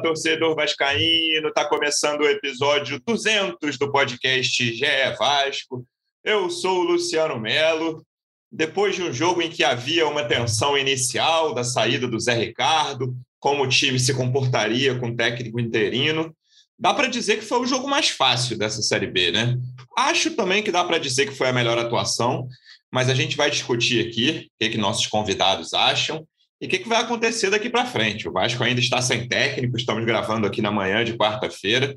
[0.00, 5.84] Torcedor vascaíno, está começando o episódio 200 do podcast GE Vasco.
[6.22, 8.04] Eu sou o Luciano Melo.
[8.50, 13.14] Depois de um jogo em que havia uma tensão inicial da saída do Zé Ricardo,
[13.38, 16.34] como o time se comportaria com o técnico interino,
[16.78, 19.58] dá para dizer que foi o jogo mais fácil dessa Série B, né?
[19.96, 22.48] Acho também que dá para dizer que foi a melhor atuação,
[22.90, 26.26] mas a gente vai discutir aqui o que, que nossos convidados acham
[26.60, 28.28] e o que, que vai acontecer daqui para frente?
[28.28, 31.96] O Vasco ainda está sem técnico, estamos gravando aqui na manhã de quarta-feira.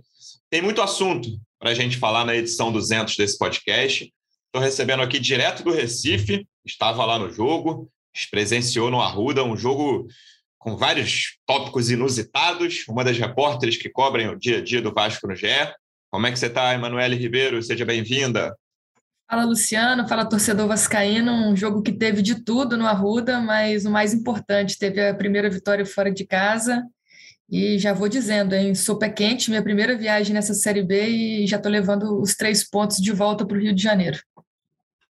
[0.50, 1.30] Tem muito assunto
[1.60, 4.14] para a gente falar na edição 200 desse podcast.
[4.46, 7.90] Estou recebendo aqui direto do Recife, estava lá no jogo,
[8.30, 10.08] presenciou no Arruda um jogo
[10.60, 12.86] com vários tópicos inusitados.
[12.88, 15.48] Uma das repórteres que cobrem o dia a dia do Vasco no GE.
[16.12, 17.64] Como é que você está, Emanuele Ribeiro?
[17.64, 18.56] Seja bem-vinda.
[19.32, 23.90] Fala Luciano, fala torcedor vascaíno, um jogo que teve de tudo no Arruda, mas o
[23.90, 26.84] mais importante, teve a primeira vitória fora de casa
[27.50, 31.48] e já vou dizendo, hein, sou pé quente, minha primeira viagem nessa Série B e
[31.48, 34.20] já estou levando os três pontos de volta para o Rio de Janeiro.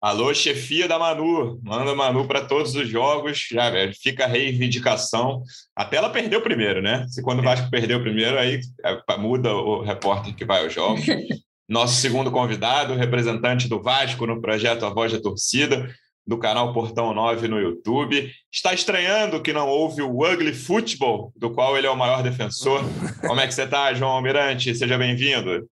[0.02, 5.42] Alô, chefia da Manu, manda Manu para todos os jogos, já fica a reivindicação.
[5.74, 7.06] Até ela perdeu primeiro, né?
[7.08, 11.06] Se quando o Vasco perdeu primeiro, aí é, muda o repórter que vai aos jogos.
[11.70, 15.88] Nosso segundo convidado, representante do Vasco no projeto A Voz da Torcida,
[16.26, 18.28] do canal Portão 9 no YouTube.
[18.52, 22.82] Está estranhando que não houve o Ugly Football, do qual ele é o maior defensor.
[23.24, 24.74] Como é que você está, João Almirante?
[24.74, 25.70] Seja bem-vindo.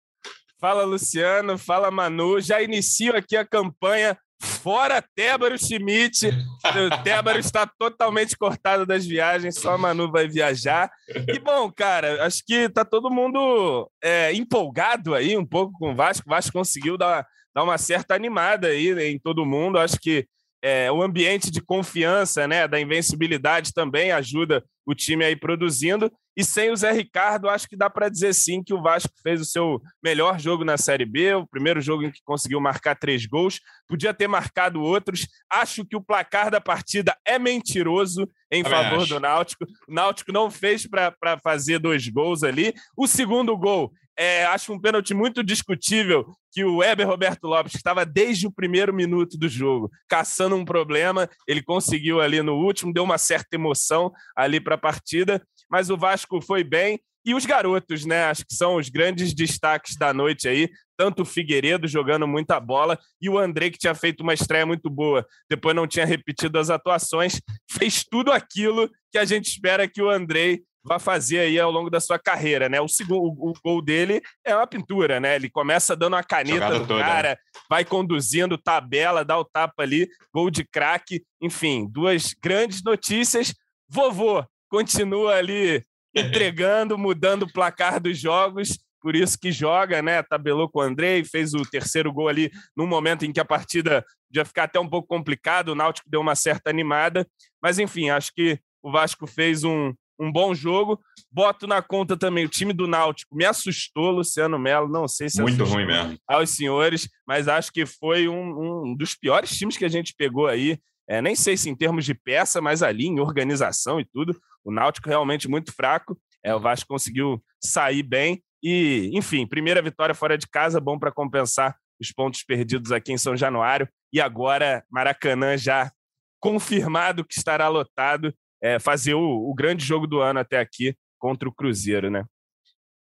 [0.60, 1.60] Fala, Luciano.
[1.60, 2.42] Fala, Manu.
[2.42, 6.28] Já inicio aqui a campanha Fora Tébaro Schmidt.
[6.28, 10.92] O Tébaro está totalmente cortado das viagens, só a Manu vai viajar.
[11.28, 15.96] E bom, cara, acho que tá todo mundo é, empolgado aí um pouco com o
[15.96, 16.28] Vasco.
[16.28, 19.80] O Vasco conseguiu dar, dar uma certa animada aí em todo mundo.
[19.80, 20.28] Acho que
[20.64, 26.09] é, o ambiente de confiança, né, da invencibilidade também ajuda o time aí produzindo.
[26.36, 29.41] E sem o Zé Ricardo, acho que dá para dizer sim que o Vasco fez
[29.41, 33.25] o seu melhor jogo na Série B, o primeiro jogo em que conseguiu marcar três
[33.25, 33.59] gols.
[33.88, 35.28] Podia ter marcado outros.
[35.52, 39.13] Acho que o placar da partida é mentiroso em favor acho.
[39.13, 39.66] do Náutico.
[39.88, 42.73] O Náutico não fez para fazer dois gols ali.
[42.97, 47.78] O segundo gol é, acho um pênalti muito discutível que o Weber Roberto Lopes, que
[47.78, 52.94] estava desde o primeiro minuto do jogo, caçando um problema, ele conseguiu ali no último,
[52.94, 57.00] deu uma certa emoção ali para a partida, mas o Vasco foi bem.
[57.25, 58.25] E os garotos, né?
[58.25, 60.69] Acho que são os grandes destaques da noite aí.
[60.97, 64.90] Tanto o Figueiredo jogando muita bola e o André, que tinha feito uma estreia muito
[64.90, 67.41] boa, depois não tinha repetido as atuações,
[67.72, 71.90] fez tudo aquilo que a gente espera que o André vai fazer aí ao longo
[71.90, 72.82] da sua carreira, né?
[72.82, 75.36] O segundo o, o gol dele é uma pintura, né?
[75.36, 77.04] Ele começa dando uma caneta Jogada no toda.
[77.04, 77.40] cara,
[77.70, 83.54] vai conduzindo tabela, dá o tapa ali, gol de craque, enfim, duas grandes notícias.
[83.88, 85.84] Vovô continua ali
[86.16, 90.22] entregando, mudando o placar dos jogos, por isso que joga, né?
[90.24, 94.04] Tabelou com o Andrei, fez o terceiro gol ali num momento em que a partida
[94.34, 97.28] já ficar até um pouco complicado, o Náutico deu uma certa animada,
[97.62, 101.00] mas enfim, acho que o Vasco fez um, um bom jogo.
[101.31, 103.35] Boto na conta também o time do Náutico.
[103.35, 104.88] Me assustou, Luciano Melo.
[104.88, 109.16] Não sei se muito ruim mesmo aos senhores, mas acho que foi um, um dos
[109.16, 110.78] piores times que a gente pegou aí.
[111.07, 114.72] É, nem sei se em termos de peça, mas ali em organização e tudo, o
[114.72, 116.18] Náutico realmente muito fraco.
[116.44, 121.12] É, o Vasco conseguiu sair bem e, enfim, primeira vitória fora de casa, bom para
[121.12, 123.88] compensar os pontos perdidos aqui em São Januário.
[124.12, 125.91] E agora Maracanã já
[126.40, 131.50] confirmado que estará lotado é, fazer o, o grande jogo do ano até aqui contra
[131.50, 132.24] o Cruzeiro, né?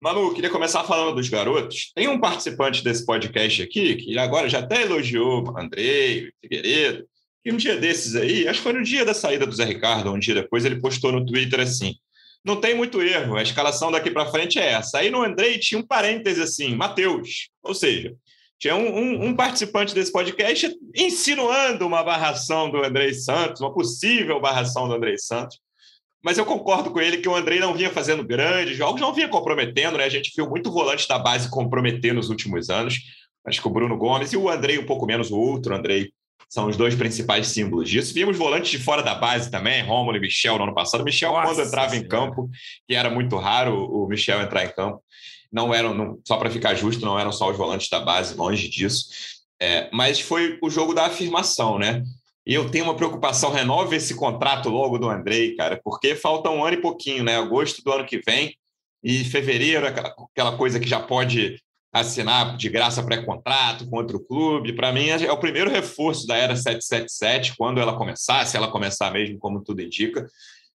[0.00, 1.90] Manu, queria começar falando dos garotos.
[1.92, 7.04] Tem um participante desse podcast aqui que agora já até elogiou Andrei, Figueiredo,
[7.42, 10.12] que um dia desses aí, acho que foi no dia da saída do Zé Ricardo,
[10.12, 11.96] um dia depois, ele postou no Twitter assim:
[12.44, 14.98] não tem muito erro, a escalação daqui para frente é essa.
[14.98, 17.48] Aí no Andrei tinha um parêntese assim, Matheus.
[17.60, 18.14] Ou seja,
[18.58, 24.40] tinha um, um, um, participante desse podcast insinuando uma barração do Andrei Santos, uma possível
[24.40, 25.58] barração do Andrei Santos.
[26.22, 29.28] Mas eu concordo com ele que o Andrei não vinha fazendo grandes jogos, não vinha
[29.28, 30.04] comprometendo, né?
[30.04, 32.98] A gente viu muito volante da base comprometer nos últimos anos.
[33.46, 36.10] Acho que o Bruno Gomes e o Andrei um pouco menos, o outro Andrei
[36.48, 38.12] são os dois principais símbolos disso.
[38.12, 41.04] Vimos volantes de fora da base também, Romulo e Michel no ano passado.
[41.04, 42.50] Michel, Nossa, quando entrava em campo,
[42.86, 45.00] que era muito raro o Michel entrar em campo,
[45.52, 48.68] não eram, não, só para ficar justo, não eram só os volantes da base, longe
[48.68, 49.06] disso.
[49.60, 52.02] É, mas foi o jogo da afirmação, né?
[52.46, 56.64] E eu tenho uma preocupação, renove esse contrato logo do Andrei, cara, porque falta um
[56.64, 57.36] ano e pouquinho, né?
[57.36, 58.56] Agosto do ano que vem
[59.02, 61.56] e fevereiro, aquela, aquela coisa que já pode
[61.92, 64.74] assinar de graça pré-contrato contra o clube.
[64.74, 69.10] Para mim, é o primeiro reforço da era 777, quando ela começar, se ela começar
[69.10, 70.26] mesmo, como tudo indica,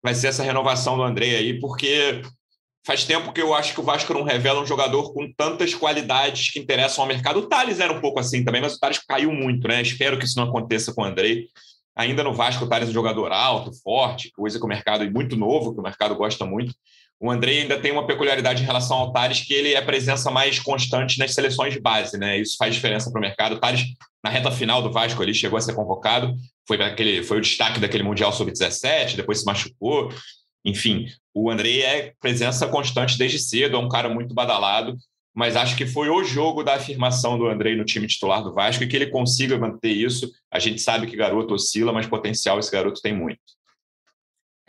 [0.01, 2.21] vai ser essa renovação do Andrei aí, porque
[2.85, 6.51] faz tempo que eu acho que o Vasco não revela um jogador com tantas qualidades
[6.51, 7.39] que interessam ao mercado.
[7.39, 9.81] O Thales era um pouco assim também, mas o Thales caiu muito, né?
[9.81, 11.47] Espero que isso não aconteça com o Andrei.
[11.95, 15.09] Ainda no Vasco, o Thales é um jogador alto, forte, coisa que o mercado é
[15.09, 16.73] muito novo, que o mercado gosta muito.
[17.21, 20.57] O Andrei ainda tem uma peculiaridade em relação ao Thales, que ele é presença mais
[20.57, 22.37] constante nas seleções de base, né?
[22.37, 23.55] Isso faz diferença para o mercado.
[23.55, 23.83] O Thales,
[24.23, 26.33] na reta final do Vasco, ele chegou a ser convocado,
[26.65, 30.09] foi, aquele, foi o destaque daquele Mundial Sub-17, depois se machucou.
[30.65, 34.97] Enfim, o Andrei é presença constante desde cedo, é um cara muito badalado,
[35.33, 38.83] mas acho que foi o jogo da afirmação do Andrei no time titular do Vasco
[38.83, 40.29] e que ele consiga manter isso.
[40.51, 43.39] A gente sabe que garoto oscila, mas potencial esse garoto tem muito.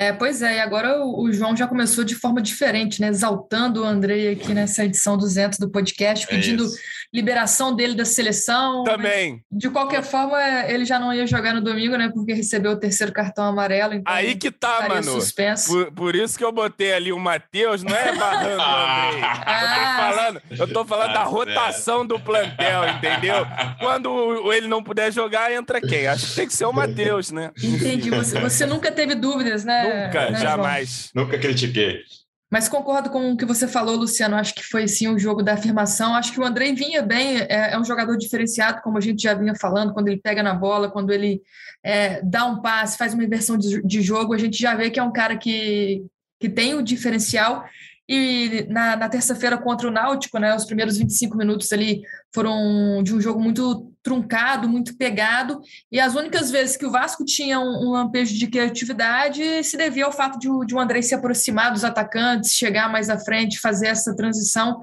[0.01, 3.09] É, pois é, e agora o, o, João já começou de forma diferente, né?
[3.09, 6.69] Exaltando o Andrei aqui nessa edição 200 do podcast, é pedindo é
[7.13, 8.83] liberação dele da seleção.
[8.83, 9.45] Também.
[9.53, 12.11] De qualquer forma, ele já não ia jogar no domingo, né?
[12.15, 13.93] Porque recebeu o terceiro cartão amarelo.
[13.93, 15.03] Então Aí que tá, mano.
[15.03, 15.71] Suspenso.
[15.71, 19.23] Por, por, isso que eu botei ali o Matheus, não é barrando o Andrei.
[19.23, 19.51] Ah.
[19.61, 23.47] Eu tô falando, eu tô falando da rotação do plantel, entendeu?
[23.79, 26.07] Quando ele não puder jogar, entra quem?
[26.07, 27.51] Acho que tem que ser o Matheus, né?
[27.63, 28.11] Entendi.
[28.11, 29.90] Você, você nunca teve dúvidas, né?
[30.07, 31.11] Nunca, né, jamais.
[31.15, 32.03] Nunca critiquei.
[32.51, 34.35] Mas concordo com o que você falou, Luciano.
[34.35, 36.15] Acho que foi sim o um jogo da afirmação.
[36.17, 39.35] Acho que o André vinha bem, é, é, um jogador diferenciado, como a gente já
[39.35, 41.41] vinha falando, quando ele pega na bola, quando ele
[41.85, 44.99] é, dá um passe, faz uma inversão de, de, jogo, a gente já vê que
[44.99, 46.05] é um cara que,
[46.41, 47.65] que tem o diferencial.
[48.13, 52.03] E na, na terça-feira contra o Náutico, né, os primeiros 25 minutos ali
[52.35, 55.61] foram de um jogo muito truncado, muito pegado,
[55.93, 60.07] e as únicas vezes que o Vasco tinha um, um lampejo de criatividade se devia
[60.07, 63.87] ao fato de, de o André se aproximar dos atacantes, chegar mais à frente, fazer
[63.87, 64.83] essa transição.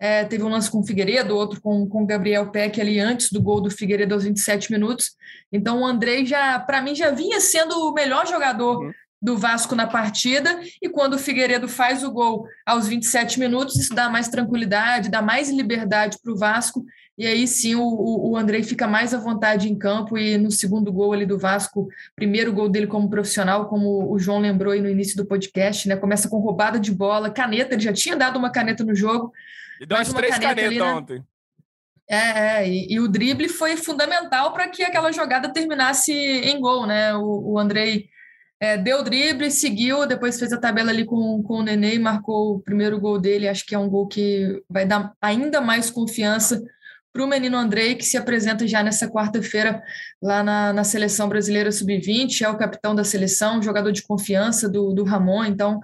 [0.00, 3.42] É, teve um lance com o Figueiredo, outro com o Gabriel Peck ali antes do
[3.42, 5.10] gol do Figueiredo aos 27 minutos.
[5.52, 8.92] Então o André já, para mim, já vinha sendo o melhor jogador uhum
[9.22, 13.94] do Vasco na partida, e quando o Figueiredo faz o gol aos 27 minutos, isso
[13.94, 16.84] dá mais tranquilidade, dá mais liberdade para o Vasco,
[17.16, 20.92] e aí sim o, o Andrei fica mais à vontade em campo, e no segundo
[20.92, 24.90] gol ali do Vasco, primeiro gol dele como profissional, como o João lembrou aí no
[24.90, 25.94] início do podcast, né?
[25.94, 29.32] Começa com roubada de bola, caneta, ele já tinha dado uma caneta no jogo.
[29.80, 30.84] E deu umas três canetas ali, né?
[30.84, 31.24] ontem.
[32.10, 36.86] É, é e, e, o drible foi fundamental para que aquela jogada terminasse em gol,
[36.86, 37.14] né?
[37.14, 38.10] O, o Andrei
[38.62, 42.54] é, deu drible, seguiu, depois fez a tabela ali com, com o Nenê e marcou
[42.54, 43.48] o primeiro gol dele.
[43.48, 46.62] Acho que é um gol que vai dar ainda mais confiança
[47.12, 49.82] para o menino Andrei, que se apresenta já nessa quarta-feira
[50.22, 54.94] lá na, na Seleção Brasileira Sub-20, é o capitão da seleção, jogador de confiança do,
[54.94, 55.80] do Ramon, então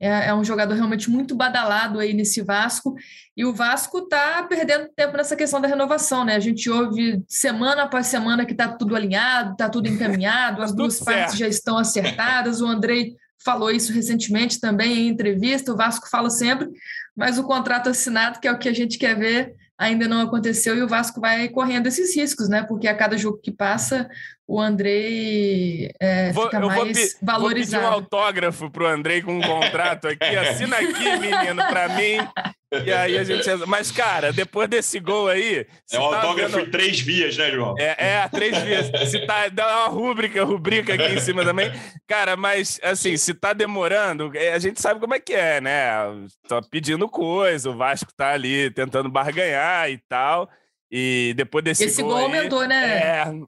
[0.00, 2.94] é, é, um jogador realmente muito badalado aí nesse Vasco.
[3.36, 6.36] E o Vasco está perdendo tempo nessa questão da renovação, né?
[6.36, 11.00] A gente ouve semana após semana que está tudo alinhado, está tudo encaminhado, as duas
[11.00, 12.60] partes já estão acertadas.
[12.60, 15.72] O Andrei falou isso recentemente também em entrevista.
[15.72, 16.68] O Vasco fala sempre,
[17.16, 20.76] mas o contrato assinado, que é o que a gente quer ver, ainda não aconteceu
[20.76, 22.62] e o Vasco vai correndo esses riscos, né?
[22.62, 24.08] Porque a cada jogo que passa,
[24.48, 27.42] o Andrei é, vou, fica mais vou valorizado.
[27.42, 30.24] Vou pedir um autógrafo para o Andrei com um contrato aqui.
[30.36, 32.16] Assina aqui, menino, para mim.
[32.82, 33.46] E aí a gente.
[33.66, 35.66] Mas, cara, depois desse gol aí.
[35.92, 36.66] É um tá autógrafo vendo...
[36.66, 37.74] em três vias, né, João?
[37.78, 39.10] É, é três vias.
[39.10, 39.50] Se tá.
[39.50, 41.70] Dá uma rúbrica, rubrica aqui em cima também.
[42.06, 45.90] Cara, mas, assim, se tá demorando, é, a gente sabe como é que é, né?
[46.48, 50.48] Tô pedindo coisa, o Vasco tá ali tentando barganhar e tal.
[50.90, 52.12] E depois desse esse gol.
[52.12, 52.98] gol aí, aumentou, né?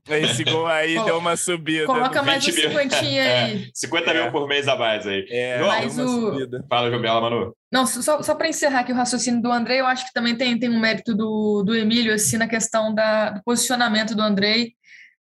[0.08, 1.86] É, esse gol aí deu uma subida.
[1.86, 3.64] Coloca mais uns cinquentinha aí.
[3.64, 4.30] É, 50 mil é.
[4.30, 5.26] por mês a mais aí.
[5.30, 6.06] É, Mas o...
[6.06, 6.62] Subida.
[6.68, 7.56] Fala, Jobela, Manu.
[7.72, 10.58] Não, só, só para encerrar aqui o raciocínio do Andrei, eu acho que também tem,
[10.58, 14.74] tem um mérito do, do Emílio, assim, na questão da, do posicionamento do Andrei.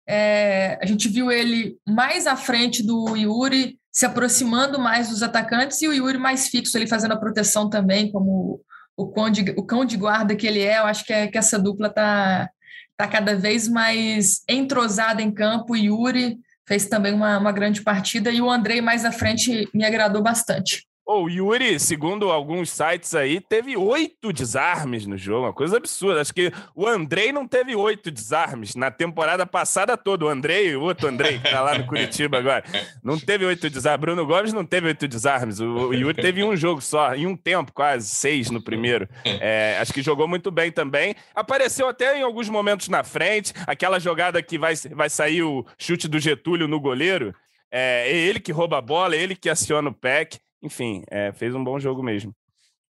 [0.08, 5.80] É, a gente viu ele mais à frente do Yuri, se aproximando mais dos atacantes,
[5.82, 8.60] e o Yuri mais fixo ali fazendo a proteção também, como
[8.98, 11.56] o, conde, o cão de guarda que ele é, eu acho que, é, que essa
[11.56, 12.50] dupla está
[12.96, 15.76] tá cada vez mais entrosada em campo.
[15.76, 16.36] Yuri
[16.66, 20.87] fez também uma, uma grande partida e o Andrei mais à frente me agradou bastante.
[21.10, 26.20] Oh, o Yuri, segundo alguns sites aí, teve oito desarmes no jogo, uma coisa absurda.
[26.20, 30.26] Acho que o Andrei não teve oito desarmes na temporada passada toda.
[30.26, 32.62] O Andrei, o outro Andrei, que tá lá no Curitiba agora,
[33.02, 34.00] não teve oito desarmes.
[34.02, 35.60] Bruno Gomes não teve oito desarmes.
[35.60, 39.08] O, Yuri teve um jogo só, em um tempo, quase, seis no primeiro.
[39.24, 41.14] É, acho que jogou muito bem também.
[41.34, 46.06] Apareceu até em alguns momentos na frente, aquela jogada que vai, vai sair o chute
[46.06, 47.34] do Getúlio no goleiro.
[47.72, 51.32] É, é ele que rouba a bola, é ele que aciona o PEC enfim, é,
[51.32, 52.34] fez um bom jogo mesmo.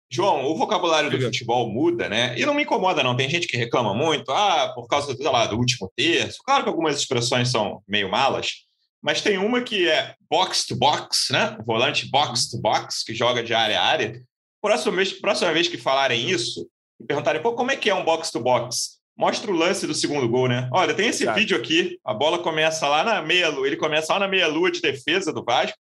[0.10, 2.38] João, o vocabulário do futebol muda, né?
[2.38, 3.15] E não me incomoda, não.
[3.15, 6.39] Tem gente que reclama muito, ah, por causa sei lá, do último terço.
[6.44, 8.65] Claro que algumas expressões são meio malas,
[9.01, 11.58] mas tem uma que é box to box, né?
[11.65, 14.22] volante box to box, que joga de área a área.
[14.62, 16.68] Próxima vez, próxima vez que falarem isso,
[17.08, 19.01] perguntarem, pô, como é que é um box-to-box?
[19.18, 20.70] Mostra o lance do segundo gol, né?
[20.72, 24.27] Olha, tem esse vídeo aqui, a bola começa lá na meia-lua, ele começa lá na
[24.27, 25.77] meia-lua de defesa do Vasco,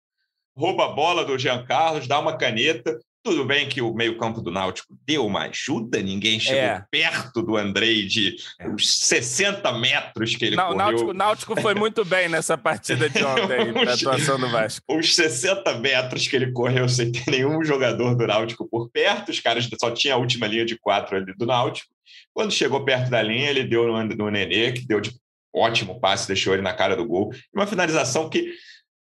[0.56, 4.52] rouba a bola do Jean Carlos, dá uma caneta, tudo bem que o meio-campo do
[4.52, 6.84] Náutico deu uma ajuda, ninguém chegou é.
[6.88, 8.68] perto do Andrei de é.
[8.68, 10.78] os 60 metros que ele Não, correu.
[10.78, 14.84] Náutico, Náutico foi muito bem nessa partida de ontem, na atuação do Vasco.
[14.88, 19.40] Os 60 metros que ele correu sem ter nenhum jogador do Náutico por perto, os
[19.40, 21.90] caras só tinha a última linha de quatro ali do Náutico.
[22.32, 25.10] Quando chegou perto da linha, ele deu no, no Nenê, que deu de
[25.52, 27.32] ótimo passe, deixou ele na cara do gol.
[27.52, 28.54] Uma finalização que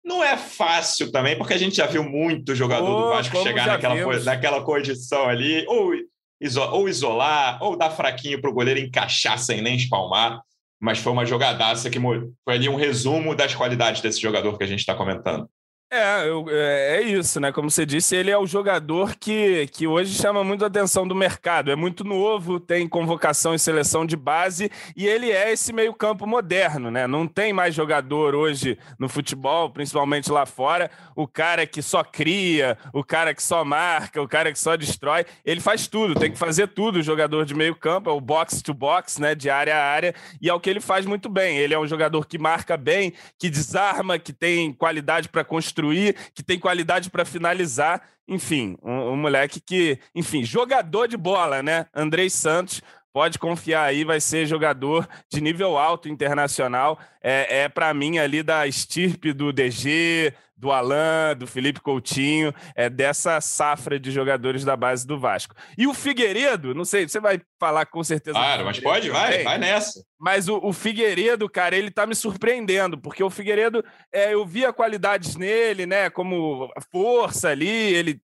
[0.05, 3.65] não é fácil também, porque a gente já viu muito jogador oh, do Vasco chegar
[3.65, 5.93] naquela, naquela condição ali, ou,
[6.39, 10.39] iso, ou isolar, ou dar fraquinho para o goleiro encaixar sem nem espalmar.
[10.79, 14.67] Mas foi uma jogadaça que foi ali um resumo das qualidades desse jogador que a
[14.67, 15.49] gente está comentando.
[15.91, 17.51] É, eu, é, é, isso, né?
[17.51, 21.13] Como você disse, ele é o jogador que, que hoje chama muito a atenção do
[21.13, 21.71] mercado.
[21.71, 26.89] É muito novo, tem convocação e seleção de base, e ele é esse meio-campo moderno,
[26.89, 27.05] né?
[27.05, 32.77] Não tem mais jogador hoje no futebol, principalmente lá fora, o cara que só cria,
[32.91, 35.23] o cara que só marca, o cara que só destrói.
[35.45, 38.73] Ele faz tudo, tem que fazer tudo, o jogador de meio-campo, é o box to
[38.73, 39.35] box, né?
[39.35, 41.57] De área a área, e é o que ele faz muito bem.
[41.59, 46.15] Ele é um jogador que marca bem, que desarma, que tem qualidade para construir construir,
[46.33, 48.01] que tem qualidade para finalizar.
[48.27, 51.85] Enfim, um, um, moleque que, enfim, jogador de bola, né?
[51.93, 52.81] Andrei Santos,
[53.15, 56.99] pode confiar aí, vai ser jogador de nível alto internacional.
[57.23, 62.89] É, é para mim ali da estirpe do DG, do Alain, do Felipe Coutinho, é
[62.89, 65.55] dessa safra de jogadores da base do Vasco.
[65.77, 68.37] E o Figueiredo, não sei, você vai falar com certeza.
[68.37, 70.03] Claro, mas pode, vai, vai nessa.
[70.19, 73.81] Mas o, o, Figueiredo, cara, ele tá me surpreendendo, porque o Figueiredo,
[74.11, 78.19] é, eu via qualidades nele, né, como força ali, ele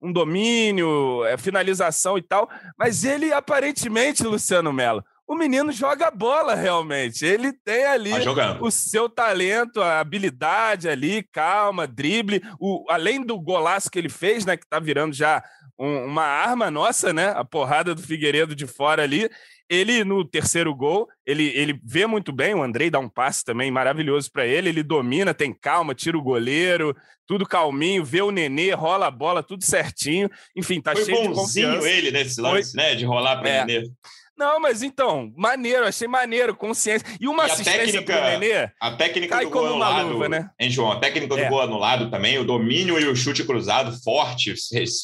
[0.00, 6.54] um domínio, é, finalização e tal, mas ele aparentemente, Luciano Melo, o menino joga bola
[6.54, 7.26] realmente.
[7.26, 12.40] Ele tem ali tá o seu talento, a habilidade ali, calma, drible.
[12.60, 14.56] O, além do golaço que ele fez, né?
[14.56, 15.42] Que tá virando já
[15.78, 17.28] um, uma arma nossa, né?
[17.28, 19.28] A porrada do Figueiredo de fora ali.
[19.68, 23.68] Ele, no terceiro gol, ele, ele vê muito bem, o Andrei dá um passe também
[23.68, 28.70] maravilhoso para ele, ele domina, tem calma, tira o goleiro, tudo calminho, vê o Nenê,
[28.70, 30.30] rola a bola, tudo certinho.
[30.54, 31.88] Enfim, tá Foi cheio de confiança.
[31.88, 32.82] ele nesse lance, Foi...
[32.82, 32.94] né?
[32.94, 33.64] De rolar para é.
[33.64, 33.90] Nenê.
[34.36, 37.06] Não, mas então, maneiro, achei maneiro, consciência.
[37.20, 38.70] E uma e assistência técnica, pro Nenê.
[38.80, 40.50] A técnica do gol anulado, luva, né?
[40.60, 40.92] hein, João?
[40.92, 41.48] A técnica do é.
[41.48, 44.54] gol anulado também, o domínio e o chute cruzado forte,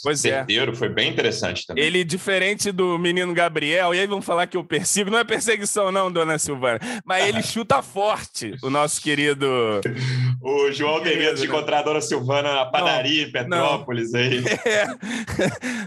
[0.02, 0.30] pois é.
[0.30, 0.74] certeiro, é.
[0.74, 1.82] foi bem interessante também.
[1.82, 5.90] Ele, diferente do menino Gabriel, e aí vão falar que eu persigo, não é perseguição,
[5.90, 9.46] não, dona Silvana, mas ele chuta forte, o nosso querido.
[10.42, 14.20] o João tem medo de encontrar a dona Silvana na padaria não, em Petrópolis não.
[14.20, 14.42] aí.
[14.64, 14.86] É.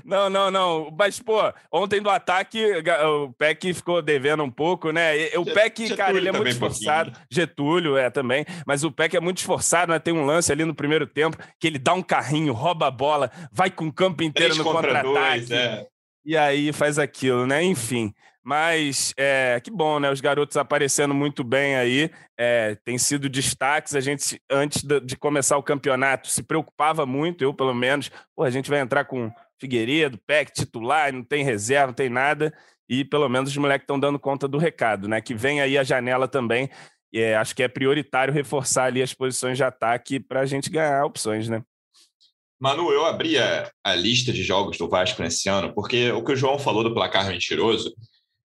[0.03, 0.95] Não, não, não.
[0.97, 2.61] Mas, pô, ontem do ataque,
[3.35, 5.13] o Peck ficou devendo um pouco, né?
[5.37, 7.11] O Peck, Getúlio cara, ele é muito esforçado.
[7.29, 9.99] Getúlio é também, mas o Peck é muito esforçado, né?
[9.99, 13.29] Tem um lance ali no primeiro tempo que ele dá um carrinho, rouba a bola,
[13.51, 15.53] vai com o campo inteiro no contra-ataque.
[15.53, 15.85] É.
[16.25, 17.61] E aí faz aquilo, né?
[17.61, 18.13] Enfim.
[18.41, 20.09] Mas é, que bom, né?
[20.09, 23.95] Os garotos aparecendo muito bem aí, é, tem sido destaques.
[23.95, 28.09] A gente, antes de começar o campeonato, se preocupava muito, eu pelo menos.
[28.35, 32.53] Pô, a gente vai entrar com Figueiredo, Peck, titular, não tem reserva, não tem nada
[32.89, 35.21] e pelo menos os moleques estão dando conta do recado, né?
[35.21, 36.69] Que vem aí a janela também.
[37.13, 41.05] É, acho que é prioritário reforçar ali as posições de ataque para a gente ganhar
[41.05, 41.63] opções, né?
[42.59, 46.33] Manu, eu abri a, a, lista de jogos do Vasco nesse ano, porque o que
[46.33, 47.93] o João falou do placar mentiroso,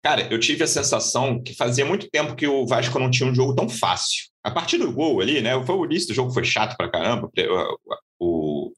[0.03, 3.35] cara, eu tive a sensação que fazia muito tempo que o Vasco não tinha um
[3.35, 4.25] jogo tão fácil.
[4.43, 5.51] A partir do gol ali, né?
[5.65, 7.29] Foi o início do jogo foi chato pra caramba.
[8.19, 8.71] O,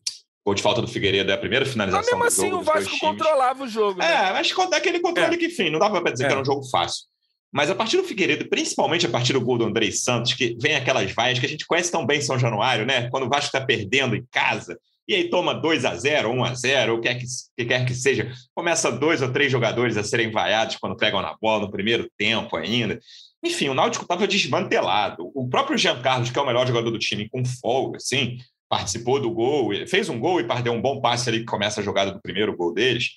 [0.46, 3.64] gol de falta do Figueiredo é a primeira finalização mas mesmo assim, o Vasco controlava
[3.64, 4.00] o jogo.
[4.00, 4.06] Né?
[4.06, 5.38] É, mas daquele controle é.
[5.38, 6.28] que, enfim, não dava para dizer é.
[6.28, 7.06] que era um jogo fácil.
[7.52, 10.76] Mas a partir do Figueiredo, principalmente a partir do gol do Andrei Santos, que vem
[10.76, 13.10] aquelas vaias que a gente conhece tão bem em São Januário, né?
[13.12, 16.56] Quando o Vasco está perdendo em casa, e aí toma 2 a 0 1 a
[16.56, 17.26] 0 o que, que,
[17.58, 21.36] que quer que seja, começa dois ou três jogadores a serem vaiados quando pegam na
[21.40, 23.00] bola no primeiro tempo ainda.
[23.44, 25.30] Enfim, o Náutico estava desmantelado.
[25.36, 28.38] O próprio Jean Carlos, que é o melhor jogador do time, com folga, assim,
[28.74, 31.84] participou do gol, fez um gol e perdeu um bom passe ali que começa a
[31.84, 33.12] jogada do primeiro gol deles.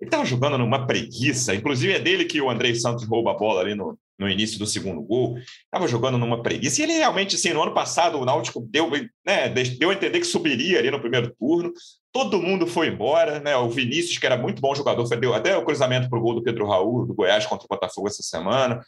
[0.00, 3.60] Ele estava jogando numa preguiça, inclusive é dele que o Andrei Santos rouba a bola
[3.60, 5.36] ali no, no início do segundo gol.
[5.64, 6.80] Estava jogando numa preguiça.
[6.80, 8.88] E ele realmente, assim, no ano passado, o Náutico deu,
[9.26, 11.72] né, deu a entender que subiria ali no primeiro turno.
[12.12, 13.56] Todo mundo foi embora, né?
[13.56, 16.42] O Vinícius, que era muito bom jogador, deu até o cruzamento para o gol do
[16.42, 18.80] Pedro Raul, do Goiás contra o Botafogo essa semana.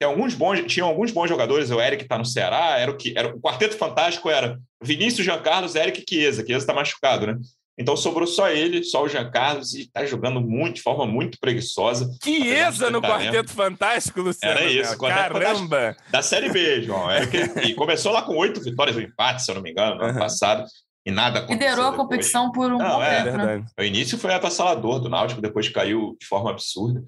[0.00, 3.12] Tem alguns bons, tinham alguns bons jogadores, o Eric está no Ceará, era o que
[3.14, 6.42] era o quarteto fantástico era Vinícius, Jean Carlos, Eric e Chiesa.
[6.42, 7.36] Chiesa está machucado, né?
[7.78, 11.38] Então sobrou só ele, só o Jean Carlos, e está jogando muito, de forma muito
[11.38, 12.10] preguiçosa.
[12.24, 14.58] Chiesa no Quarteto Fantástico, Luciano.
[14.58, 15.94] Era isso, Caramba!
[16.10, 17.10] Da Série B, João.
[17.10, 17.36] É que,
[17.68, 20.18] e começou lá com oito vitórias, um empate, se eu não me engano, no ano
[20.18, 20.64] passado.
[21.04, 21.70] E nada aconteceu.
[21.70, 23.64] Liderou a competição por um não, bom é, tempo, né?
[23.78, 27.02] O início foi avassalador do Náutico, depois caiu de forma absurda.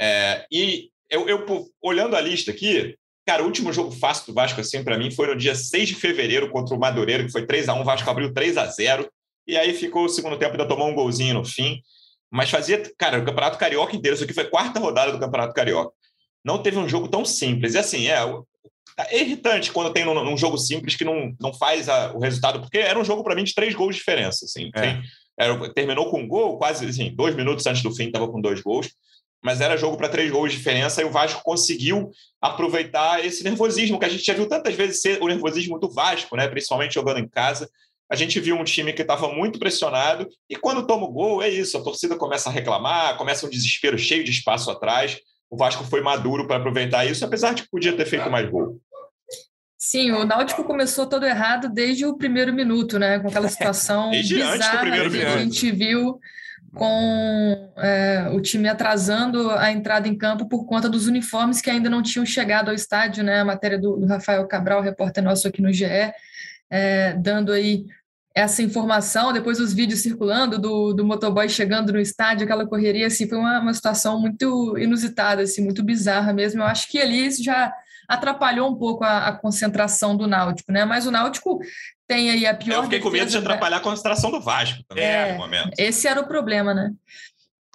[0.00, 4.60] É, e eu, eu, olhando a lista aqui, cara, o último jogo fácil do Vasco,
[4.60, 7.68] assim, para mim, foi no dia 6 de fevereiro contra o Madureira, que foi 3
[7.68, 9.08] a 1 O Vasco abriu 3 a 0
[9.46, 11.80] e aí ficou o segundo tempo, ainda tomou um golzinho no fim.
[12.30, 15.54] Mas fazia, cara, o Campeonato Carioca inteiro, isso aqui foi a quarta rodada do Campeonato
[15.54, 15.92] Carioca.
[16.44, 17.74] Não teve um jogo tão simples.
[17.74, 18.18] E assim, é,
[18.98, 22.60] é irritante quando tem um, um, jogo simples que não, não faz a, o resultado,
[22.60, 24.46] porque era um jogo para mim de três gols de diferença.
[24.46, 25.00] Assim, é.
[25.38, 28.60] era, terminou com um gol, quase assim, dois minutos antes do fim, estava com dois
[28.62, 28.90] gols
[29.44, 32.10] mas era jogo para três gols de diferença e o Vasco conseguiu
[32.40, 36.34] aproveitar esse nervosismo que a gente já viu tantas vezes ser o nervosismo do Vasco,
[36.34, 36.48] né?
[36.48, 37.68] principalmente jogando em casa.
[38.10, 41.50] A gente viu um time que estava muito pressionado e quando toma o gol, é
[41.50, 45.18] isso, a torcida começa a reclamar, começa um desespero cheio de espaço atrás.
[45.50, 48.80] O Vasco foi maduro para aproveitar isso, apesar de que podia ter feito mais gol.
[49.76, 53.18] Sim, o Náutico começou todo errado desde o primeiro minuto, né?
[53.18, 56.18] Com aquela situação bizarra que a gente viu
[56.74, 61.88] com é, o time atrasando a entrada em campo por conta dos uniformes que ainda
[61.88, 63.40] não tinham chegado ao estádio, né?
[63.40, 65.84] A matéria do, do Rafael Cabral, repórter nosso aqui no GE,
[66.70, 67.86] é, dando aí
[68.34, 73.28] essa informação, depois os vídeos circulando do, do motoboy chegando no estádio, aquela correria, assim,
[73.28, 76.60] foi uma, uma situação muito inusitada, assim, muito bizarra mesmo.
[76.60, 77.72] Eu acho que ali isso já
[78.08, 80.84] atrapalhou um pouco a, a concentração do Náutico, né?
[80.84, 81.60] Mas o Náutico
[82.06, 82.76] tem aí a pior.
[82.76, 85.70] Eu fiquei com medo de atrapalhar a concentração do Vasco também é, no momento.
[85.78, 86.90] Esse era o problema, né?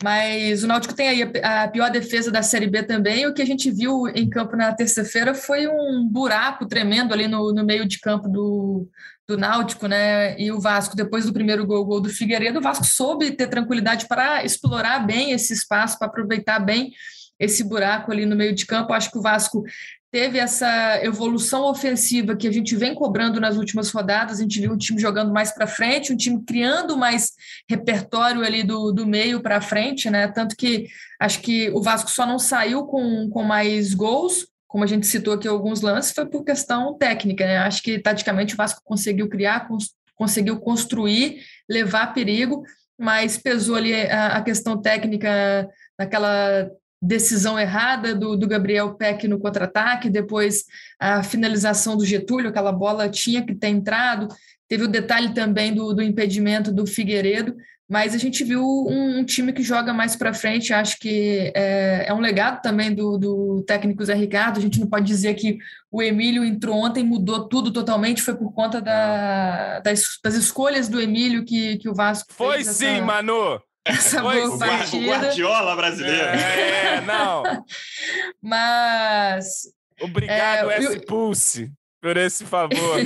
[0.02, 3.28] Mas o Náutico tem aí a, pior defesa da Série B também.
[3.28, 7.54] O que a gente viu em campo na terça-feira foi um buraco tremendo ali no,
[7.54, 8.88] no meio de campo do,
[9.28, 10.40] do Náutico, né?
[10.40, 14.08] E o Vasco, depois do primeiro gol, gol do Figueiredo, o Vasco soube ter tranquilidade
[14.08, 16.92] para explorar bem esse espaço, para aproveitar bem
[17.38, 18.94] esse buraco ali no meio de campo.
[18.94, 19.64] Acho que o Vasco
[20.12, 24.40] teve essa evolução ofensiva que a gente vem cobrando nas últimas rodadas.
[24.40, 27.32] A gente viu um time jogando mais para frente, um time criando mais
[27.70, 30.28] repertório ali do, do meio para frente, né?
[30.28, 30.88] Tanto que
[31.20, 35.34] acho que o Vasco só não saiu com, com mais gols, como a gente citou
[35.34, 37.58] aqui alguns lances, foi por questão técnica, né?
[37.60, 42.64] Acho que taticamente o Vasco conseguiu criar, cons conseguiu construir, levar perigo,
[42.98, 45.66] mas pesou ali a, a questão técnica
[45.98, 46.70] naquela
[47.02, 50.66] decisão errada do, do Gabriel Peck no contra-ataque, depois
[51.00, 54.28] a finalização do Getúlio, aquela bola tinha que ter entrado,
[54.68, 57.56] teve o detalhe também do, do impedimento do Figueiredo,
[57.90, 62.06] mas a gente viu um, um time que joga mais para frente, acho que é,
[62.08, 65.58] é, um legado também do, do técnico Zé Ricardo, a gente não pode dizer que
[65.92, 71.02] o Emílio entrou ontem, mudou tudo totalmente, foi por conta da, das, das escolhas do
[71.02, 73.06] Emílio que, que o Vasco Foi fez sim, essa...
[73.06, 73.60] Manu!
[73.90, 75.04] Essa boa partida.
[75.04, 76.22] O Guardiola brasileiro.
[76.22, 77.44] É, é não.
[78.42, 79.64] Mas...
[80.02, 81.00] Obrigado, é, S.
[81.06, 81.72] Pulse,
[82.02, 83.00] por esse favor.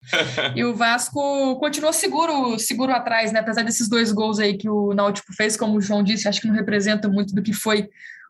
[0.56, 3.40] e o Vasco continuou seguro, seguro atrás, né?
[3.40, 6.48] Apesar desses dois gols aí que o Náutico fez, como o João disse, acho que
[6.48, 7.88] não representa muito do que foi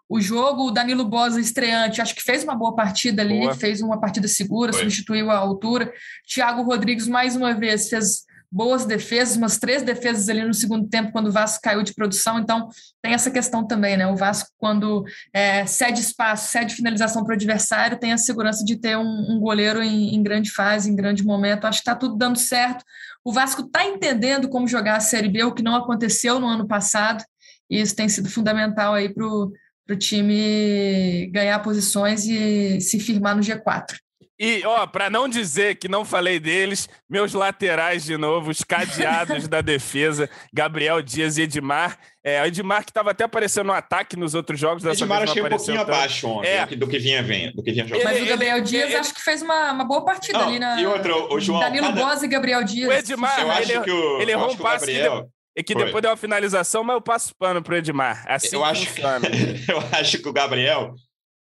[0.09, 0.67] o jogo.
[0.67, 3.55] O Danilo Bosa, estreante, acho que fez uma boa partida ali, boa.
[3.55, 4.83] fez uma partida segura, foi.
[4.83, 5.91] substituiu a altura.
[6.27, 11.13] Thiago Rodrigues, mais uma vez, fez boas defesas, umas três defesas ali no segundo tempo,
[11.13, 12.39] quando o Vasco caiu de produção.
[12.39, 12.69] Então,
[13.01, 14.07] tem essa questão também, né?
[14.09, 18.77] O Vasco, quando é, cede espaço, cede finalização para o adversário, tem a segurança de
[18.77, 21.67] ter um, um goleiro em, em, grande fase, em grande momento.
[21.67, 22.85] Acho que está tudo dando certo.
[23.25, 26.67] O Vasco está entendendo como jogar a Série B, o que não aconteceu no ano
[26.67, 27.23] passado,
[27.69, 29.53] e isso tem sido fundamental aí para o
[29.97, 33.97] time ganhar posições e se firmar no G4.
[34.43, 39.47] E, ó, para não dizer que não falei deles, meus laterais de novo, os cadeados
[39.47, 41.99] da defesa, Gabriel Dias e Edmar.
[42.25, 45.43] É, o Edmar que estava até aparecendo no ataque nos outros jogos dessa Edmar achei
[45.43, 45.93] um pouquinho tanto.
[45.93, 46.67] abaixo ontem é.
[46.67, 48.03] do que vinha vendo, do que vinha jogando.
[48.03, 50.59] Mas o Gabriel ele, Dias ele, acho que fez uma, uma boa partida não, ali
[50.59, 50.81] na.
[50.81, 51.61] E outro, o João.
[51.61, 52.03] Danilo cada...
[52.03, 52.89] Bosa e Gabriel Dias.
[52.89, 55.29] O Edmar, eu acho que o, ele errou um passe Gabriel...
[55.55, 58.25] que, que depois deu uma finalização, mas eu passo pano pro Edmar.
[58.27, 59.03] Assim eu acho, que,
[59.71, 60.95] eu acho que o Gabriel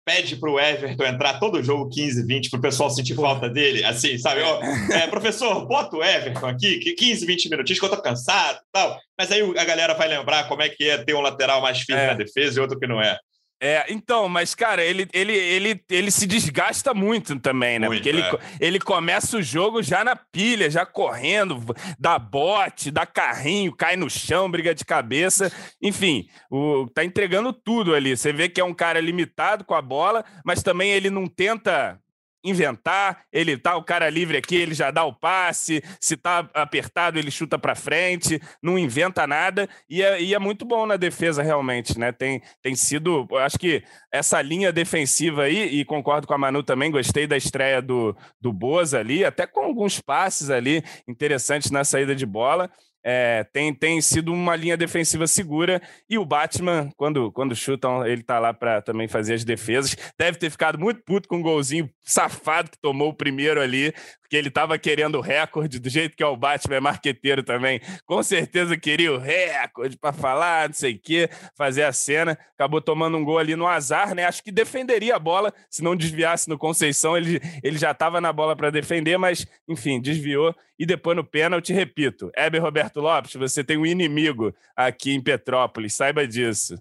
[0.07, 3.83] pede para o Everton entrar todo jogo 15, 20, para o pessoal sentir falta dele,
[3.83, 4.41] assim, sabe?
[4.41, 4.61] Ó,
[4.93, 8.97] é, professor, bota o Everton aqui, que 15, 20 minutinhos, que eu tô cansado tal.
[9.19, 12.01] Mas aí a galera vai lembrar como é que é ter um lateral mais firme
[12.01, 12.07] é.
[12.07, 13.19] na defesa e outro que não é.
[13.59, 17.87] É, então, mas, cara, ele, ele, ele, ele se desgasta muito também, né?
[17.87, 18.39] Muito, Porque ele, é.
[18.59, 21.59] ele começa o jogo já na pilha, já correndo,
[21.99, 25.51] dá bote, dá carrinho, cai no chão, briga de cabeça.
[25.81, 28.15] Enfim, o, tá entregando tudo ali.
[28.15, 31.99] Você vê que é um cara limitado com a bola, mas também ele não tenta
[32.43, 33.23] inventar.
[33.31, 35.83] Ele tá o cara livre aqui, ele já dá o passe.
[35.99, 38.41] Se tá apertado, ele chuta para frente.
[38.61, 42.11] Não inventa nada e é, e é, muito bom na defesa realmente, né?
[42.11, 46.91] Tem, tem sido, acho que essa linha defensiva aí e concordo com a Manu também.
[46.91, 52.15] Gostei da estreia do do Boza ali, até com alguns passes ali interessantes na saída
[52.15, 52.69] de bola.
[53.03, 58.21] É, tem, tem sido uma linha defensiva segura e o Batman, quando, quando chutam, ele
[58.21, 59.95] tá lá para também fazer as defesas.
[60.17, 63.93] Deve ter ficado muito puto com o um golzinho safado que tomou o primeiro ali,
[64.21, 67.79] porque ele estava querendo o recorde, do jeito que é o Batman, é marqueteiro também.
[68.05, 72.37] Com certeza queria o recorde para falar, não sei o quê, fazer a cena.
[72.53, 74.25] Acabou tomando um gol ali no azar, né?
[74.25, 78.33] Acho que defenderia a bola, se não desviasse no Conceição, ele, ele já estava na
[78.33, 80.53] bola para defender, mas, enfim, desviou.
[80.77, 85.95] E depois no pênalti, repito, Heber Roberto Lopes, você tem um inimigo aqui em Petrópolis,
[85.95, 86.77] saiba disso.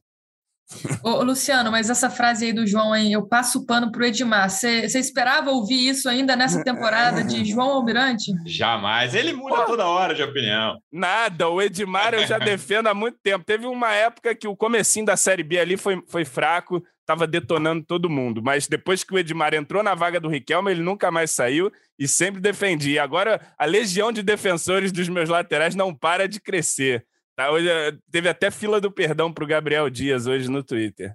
[1.03, 3.13] Ô, Luciano, mas essa frase aí do João, hein?
[3.13, 4.51] Eu passo o pano pro Edmar.
[4.51, 8.33] Você esperava ouvir isso ainda nessa temporada de João Almirante?
[8.45, 9.15] Jamais.
[9.15, 10.77] Ele muda Pô, toda hora de opinião.
[10.91, 11.49] Nada.
[11.49, 13.45] O Edmar eu já defendo há muito tempo.
[13.45, 17.85] Teve uma época que o comecinho da Série B ali foi, foi fraco, tava detonando
[17.85, 18.43] todo mundo.
[18.43, 22.09] Mas depois que o Edmar entrou na vaga do Riquelme, ele nunca mais saiu e
[22.09, 22.93] sempre defendi.
[22.93, 27.07] E agora a legião de defensores dos meus laterais não para de crescer.
[27.37, 31.15] Tá, hoje, eh, teve até fila do perdão para o Gabriel Dias hoje no Twitter.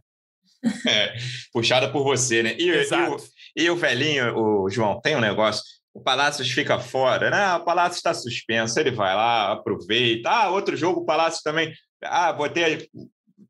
[0.87, 1.15] É,
[1.51, 2.55] puxada por você, né?
[2.57, 3.17] E, e, o,
[3.55, 5.63] e o velhinho, o João, tem um negócio.
[5.93, 7.55] O Palácios fica fora, né?
[7.55, 10.29] O Palácio está suspenso, ele vai lá, aproveita.
[10.29, 11.73] Ah, outro jogo, o Palácio também.
[12.03, 12.47] Ah, vou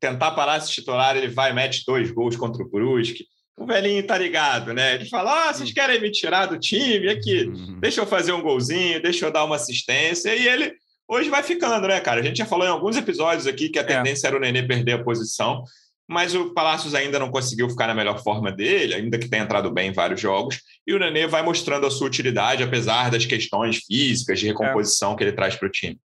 [0.02, 3.24] tentar Palácio titular, ele vai, mete dois gols contra o Brusque.
[3.56, 4.96] O velhinho tá ligado, né?
[4.96, 5.72] Ele fala: ah, vocês hum.
[5.72, 7.08] querem me tirar do time?
[7.08, 7.78] Aqui, uhum.
[7.80, 10.34] deixa eu fazer um golzinho, deixa eu dar uma assistência.
[10.34, 10.72] E ele
[11.08, 12.20] Hoje vai ficando, né, cara?
[12.20, 13.84] A gente já falou em alguns episódios aqui que a é.
[13.84, 14.28] tendência é.
[14.28, 15.62] era o Nenê perder a posição,
[16.08, 19.70] mas o Palácios ainda não conseguiu ficar na melhor forma dele, ainda que tenha entrado
[19.70, 23.78] bem em vários jogos, e o Nenê vai mostrando a sua utilidade, apesar das questões
[23.84, 25.16] físicas de recomposição é.
[25.16, 25.98] que ele traz para o time.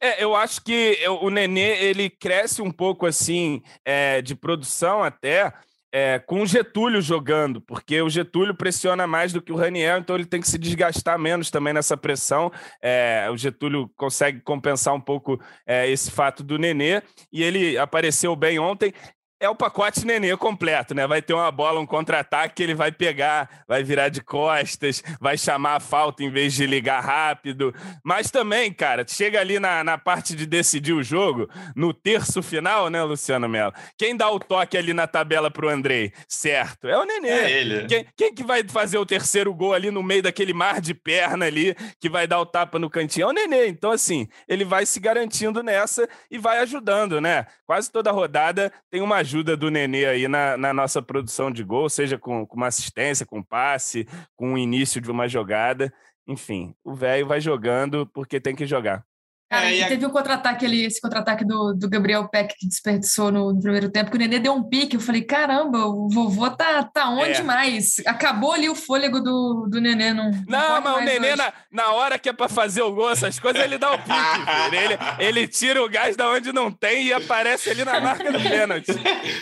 [0.00, 5.52] É, eu acho que o Nenê ele cresce um pouco assim é, de produção até
[5.92, 10.14] é, com o Getúlio jogando, porque o Getúlio pressiona mais do que o Raniel, então
[10.14, 12.52] ele tem que se desgastar menos também nessa pressão.
[12.82, 18.36] É, o Getúlio consegue compensar um pouco é, esse fato do Nenê, e ele apareceu
[18.36, 18.92] bem ontem
[19.38, 21.06] é o pacote nenê completo, né?
[21.06, 25.76] Vai ter uma bola, um contra-ataque, ele vai pegar, vai virar de costas, vai chamar
[25.76, 27.74] a falta em vez de ligar rápido.
[28.02, 32.88] Mas também, cara, chega ali na, na parte de decidir o jogo, no terço final,
[32.88, 33.74] né, Luciano Melo?
[33.98, 36.12] Quem dá o toque ali na tabela pro Andrei?
[36.26, 37.28] Certo, é o Nenê.
[37.28, 37.86] É ele.
[37.86, 41.44] Quem, quem que vai fazer o terceiro gol ali no meio daquele mar de perna
[41.44, 43.24] ali, que vai dar o tapa no cantinho?
[43.24, 43.68] É o Nenê.
[43.68, 47.46] Então, assim, ele vai se garantindo nessa e vai ajudando, né?
[47.66, 51.90] Quase toda rodada tem uma ajuda do Nenê aí na, na nossa produção de gol,
[51.90, 55.92] seja com, com uma assistência, com passe, com o início de uma jogada.
[56.28, 59.04] Enfim, o velho vai jogando porque tem que jogar.
[59.48, 63.52] Cara, é, teve um contra-ataque ali, esse contra-ataque do, do Gabriel Peck que desperdiçou no,
[63.52, 64.96] no, primeiro tempo, que o Nenê deu um pique.
[64.96, 67.42] Eu falei, caramba, o vovô tá, tá onde é.
[67.42, 67.94] mais?
[68.06, 70.12] Acabou ali o fôlego do, do Nenê.
[70.12, 73.08] Não, não, não mas o Nenê, na, na hora que é pra fazer o gol,
[73.08, 74.16] essas coisas, ele dá o pique.
[74.76, 78.40] Ele, ele tira o gás da onde não tem e aparece ali na marca do
[78.40, 78.92] pênalti.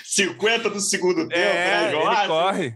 [0.05, 2.75] 50 do segundo tempo, é, né, Ele corre.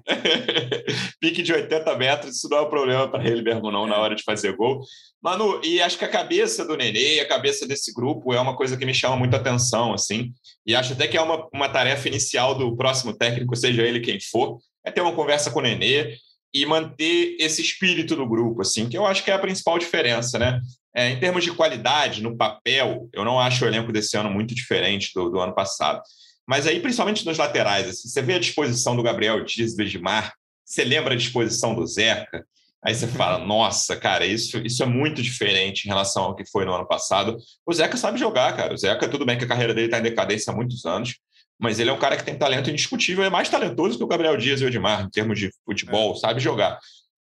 [1.21, 3.91] pique de 80 metros, isso não é um problema para ele mesmo, não, é.
[3.91, 4.81] na hora de fazer gol.
[5.23, 8.77] Manu, e acho que a cabeça do Nenê, a cabeça desse grupo é uma coisa
[8.77, 10.33] que me chama muita atenção, assim,
[10.65, 14.21] e acho até que é uma, uma tarefa inicial do próximo técnico, seja ele quem
[14.21, 16.17] for, é ter uma conversa com o Nenê
[16.55, 20.39] e manter esse espírito do grupo, assim, que eu acho que é a principal diferença,
[20.39, 20.61] né?
[20.95, 24.55] É, em termos de qualidade, no papel, eu não acho o elenco desse ano muito
[24.55, 26.01] diferente do, do ano passado.
[26.47, 30.33] Mas aí, principalmente nos laterais, assim, você vê a disposição do Gabriel Dias do Edmar,
[30.65, 32.45] você lembra a disposição do Zeca,
[32.85, 36.65] Aí você fala, nossa, cara, isso, isso é muito diferente em relação ao que foi
[36.65, 37.37] no ano passado.
[37.67, 38.73] O Zeca sabe jogar, cara.
[38.73, 41.17] O Zeca, tudo bem que a carreira dele está em decadência há muitos anos,
[41.59, 44.37] mas ele é um cara que tem talento indiscutível, é mais talentoso que o Gabriel
[44.37, 46.19] Dias e o Edmar, em termos de futebol, é.
[46.19, 46.79] sabe jogar.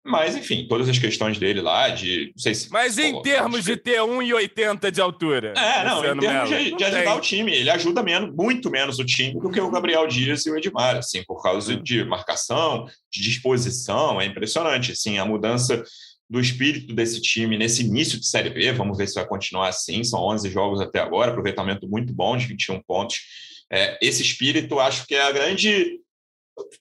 [0.07, 2.31] Mas, enfim, todas as questões dele lá, de.
[2.35, 2.71] Não sei se.
[2.71, 5.53] Mas em termos de ter 1,80 de altura.
[5.57, 7.51] É, não, em termos de, de ajudar o time.
[7.51, 10.97] Ele ajuda menos, muito menos o time do que o Gabriel Dias e o Edmar,
[10.97, 14.21] assim, por causa de marcação, de disposição.
[14.21, 15.83] É impressionante, assim, a mudança
[16.29, 18.71] do espírito desse time nesse início de Série B.
[18.73, 20.03] Vamos ver se vai continuar assim.
[20.03, 23.21] São 11 jogos até agora, aproveitamento muito bom de 21 pontos.
[23.71, 25.99] É, esse espírito, acho que é a grande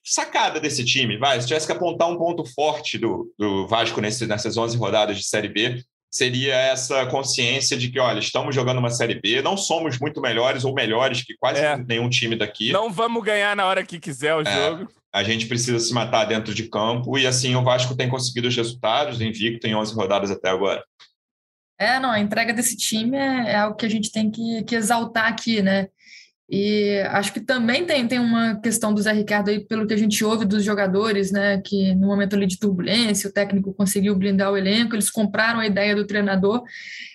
[0.03, 1.39] sacada desse time, vai.
[1.39, 5.23] Se tivesse que apontar um ponto forte do, do Vasco nesse, nessas 11 rodadas de
[5.23, 5.83] Série B,
[6.15, 10.63] seria essa consciência de que, olha, estamos jogando uma Série B, não somos muito melhores
[10.63, 11.77] ou melhores que quase é.
[11.77, 12.71] nenhum time daqui.
[12.71, 14.45] Não vamos ganhar na hora que quiser o é.
[14.45, 14.87] jogo.
[15.13, 18.55] a gente precisa se matar dentro de campo e assim o Vasco tem conseguido os
[18.55, 20.83] resultados, invicto em 11 rodadas até agora.
[21.77, 24.75] É, não, a entrega desse time é, é algo que a gente tem que, que
[24.75, 25.89] exaltar aqui, né?
[26.49, 29.97] E acho que também tem, tem uma questão do Zé Ricardo aí, pelo que a
[29.97, 31.59] gente ouve dos jogadores, né?
[31.65, 35.65] Que no momento ali de turbulência, o técnico conseguiu blindar o elenco, eles compraram a
[35.65, 36.63] ideia do treinador.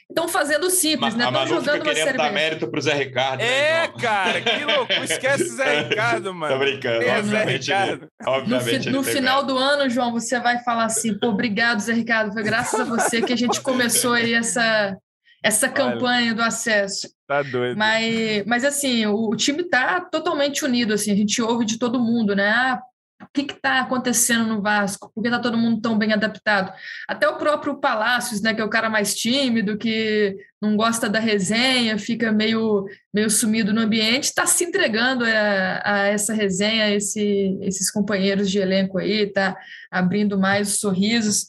[0.08, 1.26] Estão fazendo simples, né?
[1.26, 3.38] Estão jogando uma querendo dar mérito pro Zé Ricardo.
[3.38, 4.92] Né, é, né, cara, que louco.
[5.04, 6.52] Esquece o Zé Ricardo, mano.
[6.52, 7.04] Tô brincando.
[7.04, 8.08] É, obviamente, Zé Ricardo.
[8.26, 12.32] obviamente no, no final do ano, João, você vai falar assim, pô, obrigado, Zé Ricardo.
[12.32, 14.96] Foi graças a você que a gente começou aí essa,
[15.42, 17.08] essa campanha do acesso.
[17.26, 17.76] Tá doido.
[17.78, 22.00] Mas, mas assim, o, o time tá totalmente unido, assim, a gente ouve de todo
[22.00, 22.50] mundo, né?
[22.50, 22.82] Ah,
[23.22, 25.10] o que está acontecendo no Vasco?
[25.14, 26.72] Por que está todo mundo tão bem adaptado?
[27.06, 31.18] Até o próprio Palácios, né, que é o cara mais tímido, que não gosta da
[31.18, 36.90] resenha, fica meio, meio sumido no ambiente, está se entregando a, a, essa resenha, a
[36.90, 39.56] esse, esses companheiros de elenco aí, está
[39.90, 41.48] abrindo mais sorrisos.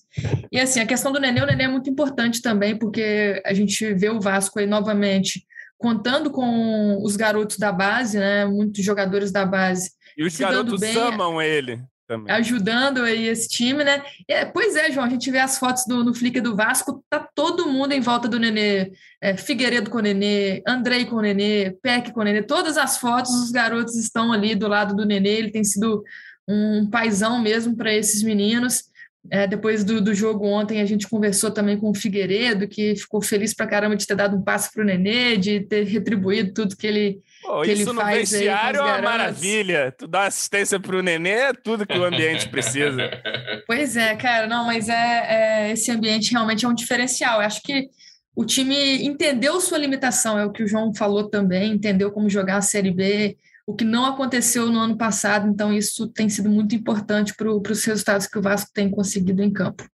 [0.51, 3.93] E assim, a questão do Nenê, o Nenê é muito importante também, porque a gente
[3.93, 5.45] vê o Vasco aí novamente
[5.77, 10.95] contando com os garotos da base, né, muitos jogadores da base e os garotos bem,
[10.97, 11.82] amam ele.
[12.08, 12.34] Também.
[12.36, 14.04] Ajudando aí esse time, né?
[14.28, 17.26] É, pois é, João, a gente vê as fotos do, no Flickr do Vasco, tá
[17.34, 18.91] todo mundo em volta do Nenê.
[19.21, 22.43] É, Figueiredo com o Nenê, Andrei com o Nenê, Peck com o Nenê.
[22.43, 25.30] Todas as fotos, os garotos estão ali do lado do Nenê.
[25.30, 26.04] Ele tem sido
[26.47, 28.91] um paizão mesmo para esses meninos.
[29.30, 33.21] É, depois do, do jogo ontem, a gente conversou também com o Figueiredo, que ficou
[33.21, 36.76] feliz para caramba de ter dado um passo para o Nenê, de ter retribuído tudo
[36.76, 39.93] que ele, Pô, que isso ele no faz vestiário é uma maravilha.
[39.97, 43.09] Tu dá assistência para o Nenê, é tudo que o ambiente precisa.
[43.67, 44.93] Pois é, cara, não, mas é,
[45.67, 47.39] é, esse ambiente realmente é um diferencial.
[47.39, 47.89] Eu acho que
[48.35, 52.57] o time entendeu sua limitação, é o que o João falou também, entendeu como jogar
[52.57, 56.75] a Série B, o que não aconteceu no ano passado, então isso tem sido muito
[56.75, 59.85] importante para os resultados que o Vasco tem conseguido em campo.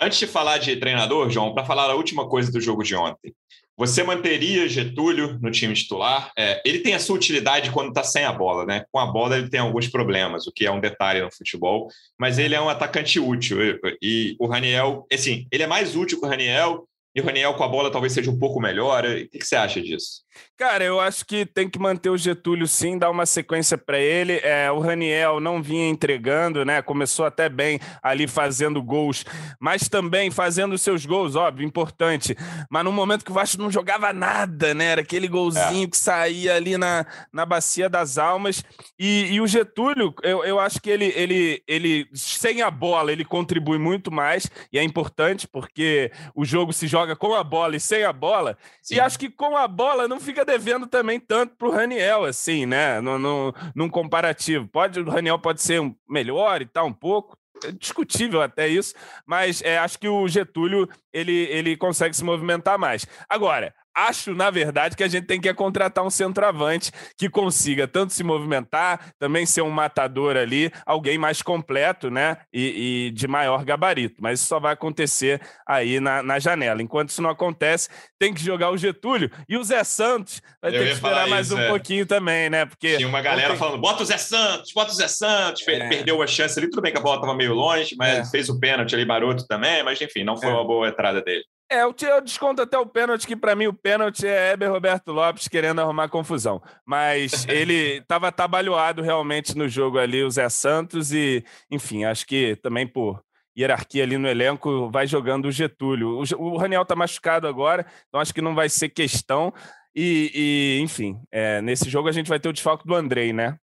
[0.00, 3.34] Antes de falar de treinador, João, para falar a última coisa do jogo de ontem,
[3.80, 6.30] você manteria Getúlio no time titular?
[6.36, 8.84] É, ele tem a sua utilidade quando está sem a bola, né?
[8.92, 11.88] Com a bola ele tem alguns problemas, o que é um detalhe no futebol,
[12.18, 13.56] mas ele é um atacante útil.
[14.02, 17.64] E o Raniel, assim, ele é mais útil que o Raniel, e o Raniel com
[17.64, 19.02] a bola talvez seja um pouco melhor.
[19.06, 20.24] O que você acha disso?
[20.56, 24.34] Cara, eu acho que tem que manter o Getúlio sim, dar uma sequência para ele.
[24.42, 26.82] É, o Raniel não vinha entregando, né?
[26.82, 29.24] Começou até bem ali fazendo gols,
[29.58, 32.36] mas também fazendo seus gols, óbvio, importante.
[32.68, 34.86] Mas no momento que o Vasco não jogava nada, né?
[34.86, 35.90] Era aquele golzinho é.
[35.90, 38.62] que saía ali na, na bacia das almas.
[38.98, 43.24] E, e o Getúlio, eu, eu acho que ele, ele, ele, sem a bola, ele
[43.24, 47.80] contribui muito mais, e é importante porque o jogo se joga com a bola e
[47.80, 48.58] sem a bola.
[48.82, 48.96] Sim.
[48.96, 52.66] E acho que com a bola não fica devendo também tanto para o Raniel, assim,
[52.66, 53.00] né?
[53.00, 54.68] No, no, num comparativo.
[54.68, 57.36] Pode, o Raniel pode ser melhor e tal, um pouco.
[57.64, 58.94] É discutível até isso,
[59.26, 63.06] mas é, acho que o Getúlio ele, ele consegue se movimentar mais.
[63.28, 63.74] Agora,
[64.08, 68.22] acho, na verdade, que a gente tem que contratar um centroavante que consiga tanto se
[68.22, 72.38] movimentar, também ser um matador ali, alguém mais completo, né?
[72.52, 74.16] E, e de maior gabarito.
[74.20, 76.82] Mas isso só vai acontecer aí na, na, janela.
[76.82, 79.30] Enquanto isso não acontece, tem que jogar o Getúlio.
[79.48, 81.68] E o Zé Santos vai Eu ter que esperar mais isso, um é.
[81.68, 82.64] pouquinho também, né?
[82.64, 82.96] Porque.
[82.96, 85.66] Tinha uma galera falando: bota o Zé Santos, bota o Zé Santos.
[85.68, 85.88] É.
[85.88, 86.70] Perdeu a chance ali.
[86.70, 88.30] Tudo bem que a bola estava meio longe, mas é.
[88.30, 89.82] fez o pênalti ali, maroto também.
[89.82, 90.52] Mas enfim, não foi é.
[90.52, 91.44] uma boa entrada dele.
[91.72, 95.12] É, eu, eu desconto até o pênalti, que para mim o pênalti é Heber Roberto
[95.12, 96.60] Lopes querendo arrumar confusão.
[96.84, 102.56] Mas ele estava atabalhoado realmente no jogo ali, o Zé Santos, e, enfim, acho que
[102.56, 103.22] também por
[103.56, 106.18] hierarquia ali no elenco, vai jogando o Getúlio.
[106.18, 109.52] O, o Raniel está machucado agora, então acho que não vai ser questão.
[109.94, 113.56] E, e enfim, é, nesse jogo a gente vai ter o desfalque do Andrei, né?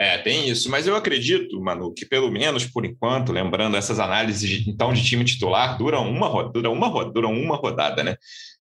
[0.00, 4.48] É, tem isso, mas eu acredito, Manu, que pelo menos por enquanto, lembrando essas análises
[4.48, 8.16] de, então de time titular, duram uma, duram uma, duram uma rodada, né?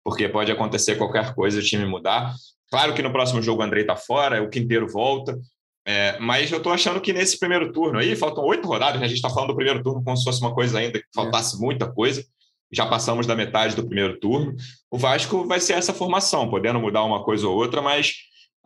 [0.04, 2.34] Porque pode acontecer qualquer coisa, o time mudar.
[2.72, 5.40] Claro que no próximo jogo o Andrei tá fora, o Quinteiro volta,
[5.88, 9.06] é, mas eu tô achando que nesse primeiro turno aí, faltam oito rodadas, né?
[9.06, 11.56] a gente está falando do primeiro turno como se fosse uma coisa ainda que faltasse
[11.56, 11.60] é.
[11.60, 12.26] muita coisa.
[12.72, 14.56] Já passamos da metade do primeiro turno.
[14.90, 18.16] O Vasco vai ser essa formação, podendo mudar uma coisa ou outra, mas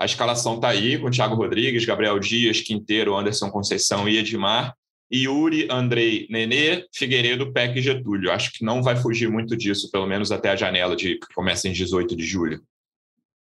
[0.01, 4.73] a escalação está aí, com Thiago Rodrigues, Gabriel Dias, Quinteiro, Anderson Conceição e Edmar.
[5.13, 8.31] Yuri, Andrei, Nenê, Figueiredo, Peck e Getúlio.
[8.31, 11.67] Acho que não vai fugir muito disso, pelo menos até a janela de que começa
[11.67, 12.63] em 18 de julho.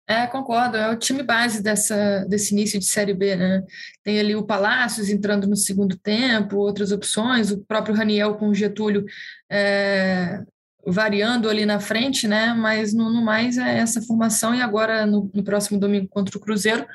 [0.05, 0.75] É, concordo.
[0.75, 3.63] É o time base dessa, desse início de Série B, né?
[4.03, 8.55] Tem ali o Palácios entrando no segundo tempo, outras opções, o próprio Raniel com o
[8.55, 9.05] Getúlio
[9.49, 10.41] é,
[10.85, 12.53] variando ali na frente, né?
[12.53, 16.41] Mas no, no, mais é essa formação e agora no, no, próximo domingo contra o
[16.41, 16.85] Cruzeiro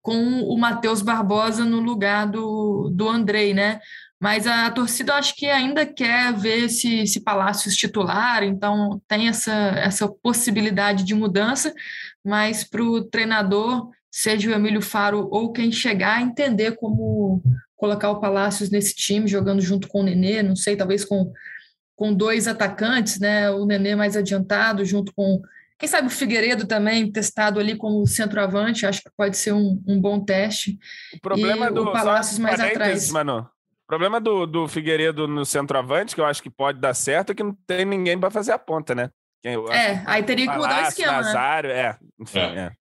[0.00, 3.80] com o Matheus Barbosa no lugar do, do Andrei, né?
[4.20, 9.52] Mas a torcida acho que ainda quer ver esse, esse Palácios titular, então tem essa,
[9.52, 11.74] essa possibilidade de mudança,
[12.24, 17.42] mas para o treinador, seja o Emílio Faro ou quem chegar, entender como
[17.76, 21.32] colocar o Palácios nesse time, jogando junto com o Nenê, não sei, talvez com,
[21.96, 23.50] com dois atacantes, né?
[23.50, 25.40] O Nenê mais adiantado, junto com
[25.78, 30.00] quem sabe o Figueiredo também, testado ali como centroavante, acho que pode ser um, um
[30.00, 30.78] bom teste.
[31.12, 33.10] O problema e do o Palácios mais atrás.
[33.10, 33.48] Mano.
[33.82, 37.34] O problema do, do Figueiredo no centroavante, que eu acho que pode dar certo, é
[37.34, 39.10] que não tem ninguém para fazer a ponta, né?
[39.44, 41.12] é, aí teria que mudar o esquema.
[41.12, 41.18] Né?
[41.18, 41.80] Nazário, né?
[41.80, 42.58] é, enfim, é.
[42.60, 42.72] é.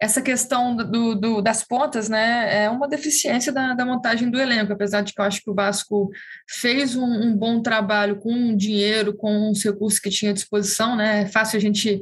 [0.00, 4.72] Essa questão do, do, das pontas, né, é uma deficiência da, da, montagem do elenco,
[4.72, 6.08] apesar de que eu acho que o Vasco
[6.48, 11.22] fez um, um bom trabalho com dinheiro, com os recursos que tinha à disposição, né?
[11.22, 12.00] É fácil a gente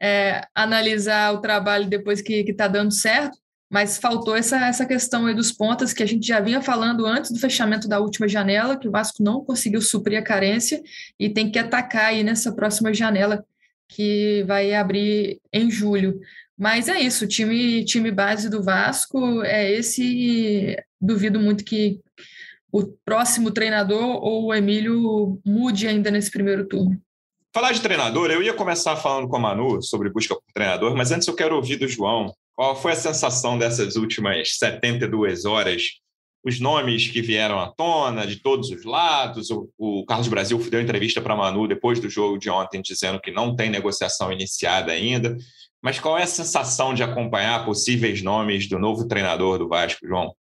[0.00, 3.38] é, analisar o trabalho depois que está dando certo,
[3.70, 7.30] mas faltou essa, essa questão aí dos pontas que a gente já vinha falando antes
[7.30, 10.82] do fechamento da última janela, que o Vasco não conseguiu suprir a carência
[11.18, 13.44] e tem que atacar aí nessa próxima janela
[13.88, 16.20] que vai abrir em julho.
[16.60, 20.76] Mas é isso, time, time base do Vasco é esse.
[21.00, 21.98] Duvido muito que
[22.70, 27.00] o próximo treinador ou o Emílio mude ainda nesse primeiro turno.
[27.54, 31.10] Falar de treinador, eu ia começar falando com a Manu sobre busca por treinador, mas
[31.10, 32.30] antes eu quero ouvir do João.
[32.54, 35.82] Qual foi a sensação dessas últimas 72 horas?
[36.44, 39.50] Os nomes que vieram à tona, de todos os lados.
[39.50, 43.18] O, o Carlos Brasil deu entrevista para a Manu depois do jogo de ontem, dizendo
[43.18, 45.34] que não tem negociação iniciada ainda.
[45.82, 50.34] Mas qual é a sensação de acompanhar possíveis nomes do novo treinador do Vasco, João?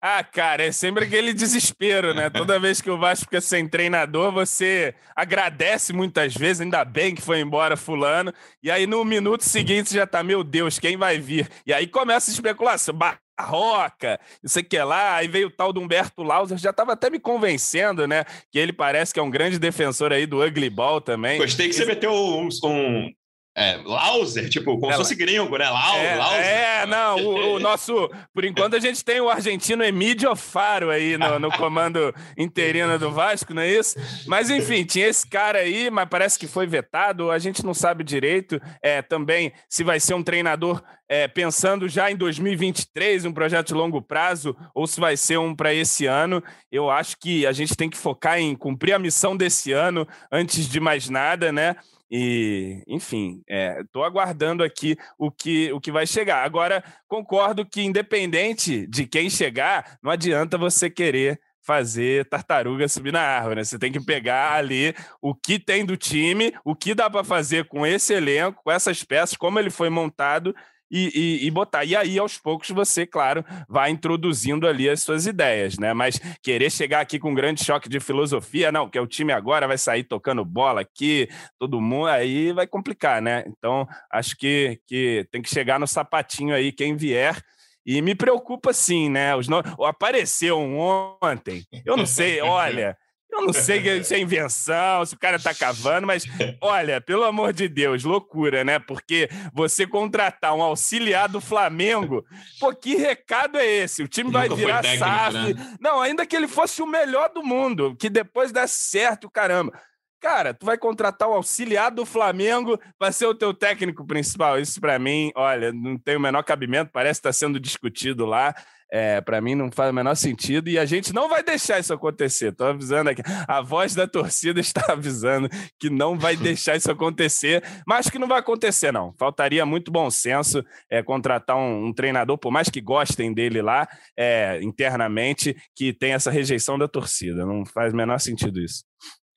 [0.00, 2.30] Ah, cara, é sempre aquele desespero, né?
[2.30, 7.22] Toda vez que o Vasco fica sem treinador, você agradece muitas vezes, ainda bem que
[7.22, 11.48] foi embora fulano, e aí no minuto seguinte já tá, meu Deus, quem vai vir?
[11.66, 15.72] E aí começa a especulação, Barroca, não sei o que lá, aí veio o tal
[15.72, 18.24] do Humberto Lauser, já estava até me convencendo, né?
[18.52, 21.38] Que ele parece que é um grande defensor aí do Ugly Ball também.
[21.38, 23.12] Gostei que você meteu um, um
[23.56, 25.68] é, Lauser, tipo, como se fosse gringo, né?
[25.68, 26.44] Lau, é, Lauser.
[26.44, 28.08] É, não, o, o, nosso.
[28.32, 33.10] Por enquanto a gente tem o argentino Emílio Faro aí no, no comando interino do
[33.10, 33.96] Vasco, não é isso?
[34.26, 38.04] Mas enfim, tinha esse cara aí, mas parece que foi vetado, a gente não sabe
[38.04, 43.68] direito é, também se vai ser um treinador é, pensando já em 2023, um projeto
[43.68, 46.42] de longo prazo, ou se vai ser um para esse ano.
[46.70, 50.68] Eu acho que a gente tem que focar em cumprir a missão desse ano antes
[50.68, 51.74] de mais nada, né?
[52.10, 53.42] E, enfim,
[53.84, 56.44] estou é, aguardando aqui o que, o que vai chegar.
[56.44, 63.20] Agora, concordo que, independente de quem chegar, não adianta você querer fazer tartaruga subir na
[63.20, 63.56] árvore.
[63.56, 63.64] Né?
[63.64, 67.66] Você tem que pegar ali o que tem do time, o que dá para fazer
[67.66, 70.54] com esse elenco, com essas peças, como ele foi montado
[70.90, 71.84] e, e, e, botar.
[71.84, 75.92] E aí, aos poucos, você, claro, vai introduzindo ali as suas ideias, né?
[75.92, 79.32] Mas querer chegar aqui com um grande choque de filosofia, não, que é o time
[79.32, 83.44] agora vai sair tocando bola aqui, todo mundo, aí vai complicar, né?
[83.46, 87.40] Então, acho que, que tem que chegar no sapatinho aí, quem vier.
[87.84, 89.34] E me preocupa sim, né?
[89.34, 89.58] Os no...
[89.84, 90.78] Apareceu um
[91.22, 92.96] ontem, eu não sei, olha.
[93.30, 96.24] Eu não sei se é invenção, se o cara tá cavando, mas
[96.60, 98.78] olha, pelo amor de Deus, loucura, né?
[98.78, 102.24] Porque você contratar um auxiliar do Flamengo,
[102.58, 104.02] pô, que recado é esse?
[104.02, 105.54] O time vai virar técnico, SAF.
[105.54, 105.76] Né?
[105.80, 109.72] Não, ainda que ele fosse o melhor do mundo, que depois desse certo, caramba.
[110.20, 114.58] Cara, tu vai contratar um auxiliar do Flamengo para ser o teu técnico principal.
[114.58, 118.52] Isso para mim, olha, não tem o menor cabimento, parece que está sendo discutido lá.
[118.90, 121.92] É, para mim não faz o menor sentido e a gente não vai deixar isso
[121.92, 122.52] acontecer.
[122.52, 123.22] Estou avisando aqui.
[123.46, 125.48] A voz da torcida está avisando
[125.78, 129.12] que não vai deixar isso acontecer, mas que não vai acontecer, não.
[129.18, 133.86] Faltaria muito bom senso é, contratar um, um, treinador, por mais que gostem dele lá
[134.16, 137.44] é, internamente, que tem essa rejeição da torcida.
[137.44, 138.84] Não faz o menor sentido isso.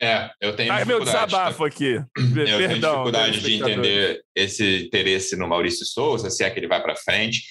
[0.02, 1.94] É, eu tenho Ai, meu desabafo aqui.
[1.94, 6.68] Eu Perdão, tenho dificuldade de entender esse interesse no Maurício Souza, se é que ele
[6.68, 7.44] vai para frente.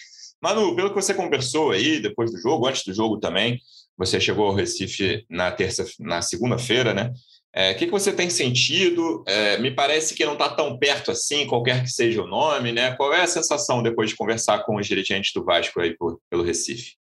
[0.42, 3.61] Manu, pelo que você conversou aí depois do jogo, antes do jogo também,
[3.97, 7.12] você chegou ao Recife na terça, na segunda-feira, né?
[7.53, 9.24] É, o que, que você tem sentido?
[9.26, 12.95] É, me parece que não está tão perto assim, qualquer que seja o nome, né?
[12.97, 16.45] Qual é a sensação depois de conversar com os dirigentes do Vasco aí por, pelo
[16.45, 16.95] Recife?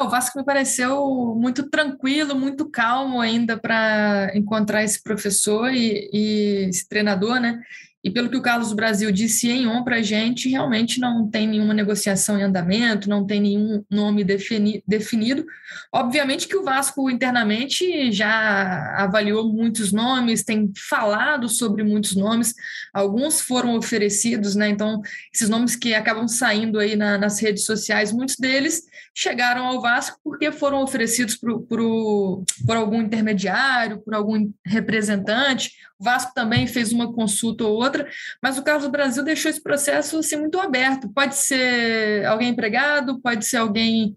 [0.00, 6.68] O Vasco me pareceu muito tranquilo, muito calmo ainda para encontrar esse professor e, e
[6.68, 7.62] esse treinador, né?
[8.04, 11.46] E pelo que o Carlos Brasil disse em on para a gente, realmente não tem
[11.46, 15.46] nenhuma negociação em andamento, não tem nenhum nome defini definido.
[15.92, 22.54] Obviamente que o Vasco internamente já avaliou muitos nomes, tem falado sobre muitos nomes,
[22.92, 24.68] alguns foram oferecidos, né?
[24.68, 25.00] Então,
[25.32, 28.82] esses nomes que acabam saindo aí na, nas redes sociais, muitos deles
[29.14, 35.70] chegaram ao Vasco porque foram oferecidos por, por, por algum intermediário, por algum representante.
[36.02, 38.08] O Vasco também fez uma consulta ou outra,
[38.42, 41.08] mas o Carlos Brasil deixou esse processo assim, muito aberto.
[41.08, 44.16] Pode ser alguém empregado, pode ser alguém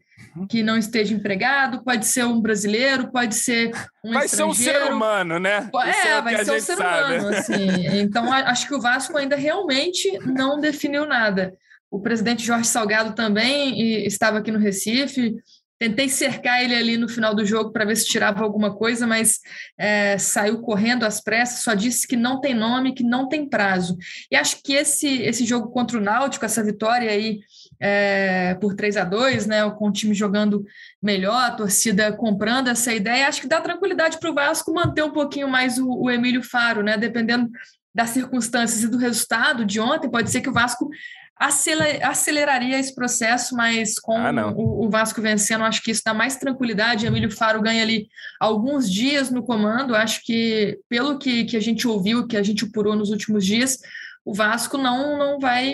[0.49, 3.71] que não esteja empregado, pode ser um brasileiro, pode ser
[4.03, 5.69] um vai ser um ser humano, né?
[5.83, 7.19] É, é vai ser um ser sabe.
[7.19, 7.37] humano.
[7.37, 7.67] Assim.
[8.01, 11.53] Então, acho que o Vasco ainda realmente não definiu nada.
[11.91, 15.35] O presidente Jorge Salgado também estava aqui no Recife,
[15.77, 19.41] Tentei cercar ele ali no final do jogo para ver se tirava alguma coisa, mas
[19.77, 23.97] é, saiu correndo às pressas, só disse que não tem nome, que não tem prazo.
[24.31, 27.39] E acho que esse, esse jogo contra o Náutico, essa vitória aí
[27.79, 30.65] é, por 3 a 2 né, com o time jogando
[31.01, 35.11] melhor, a torcida comprando essa ideia, acho que dá tranquilidade para o Vasco manter um
[35.11, 37.49] pouquinho mais o, o Emílio Faro, né, dependendo
[37.93, 40.89] das circunstâncias e do resultado de ontem, pode ser que o Vasco
[41.37, 47.05] aceleraria esse processo, mas com ah, o, Vasco vencendo, acho que isso dá mais tranquilidade.
[47.05, 48.07] Emílio Faro ganha ali
[48.39, 49.95] alguns dias no comando.
[49.95, 53.79] Acho que, pelo que, que a gente ouviu, que a gente apurou nos últimos dias,
[54.25, 55.71] o Vasco não, não vai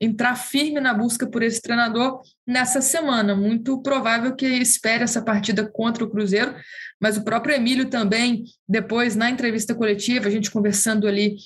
[0.00, 3.34] entrar firme na busca por esse treinador nessa semana.
[3.34, 6.54] Muito provável que espere essa partida contra o Cruzeiro,
[7.00, 11.36] mas o próprio Emílio também, depois, na entrevista coletiva, a gente conversando ali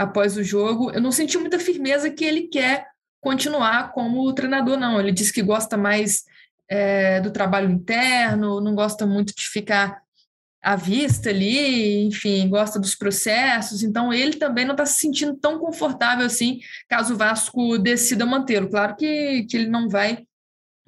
[0.00, 0.90] após o jogo.
[0.90, 2.86] Eu não senti muita firmeza que ele quer
[3.20, 4.98] continuar como treinador, não.
[4.98, 6.24] Ele disse que gosta mais
[6.70, 10.00] é, do trabalho interno, não gosta muito de ficar
[10.62, 13.82] à vista ali, enfim, gosta dos processos.
[13.82, 18.70] Então, ele também não está se sentindo tão confortável assim, caso o Vasco decida mantê-lo.
[18.70, 20.24] Claro que, que ele não vai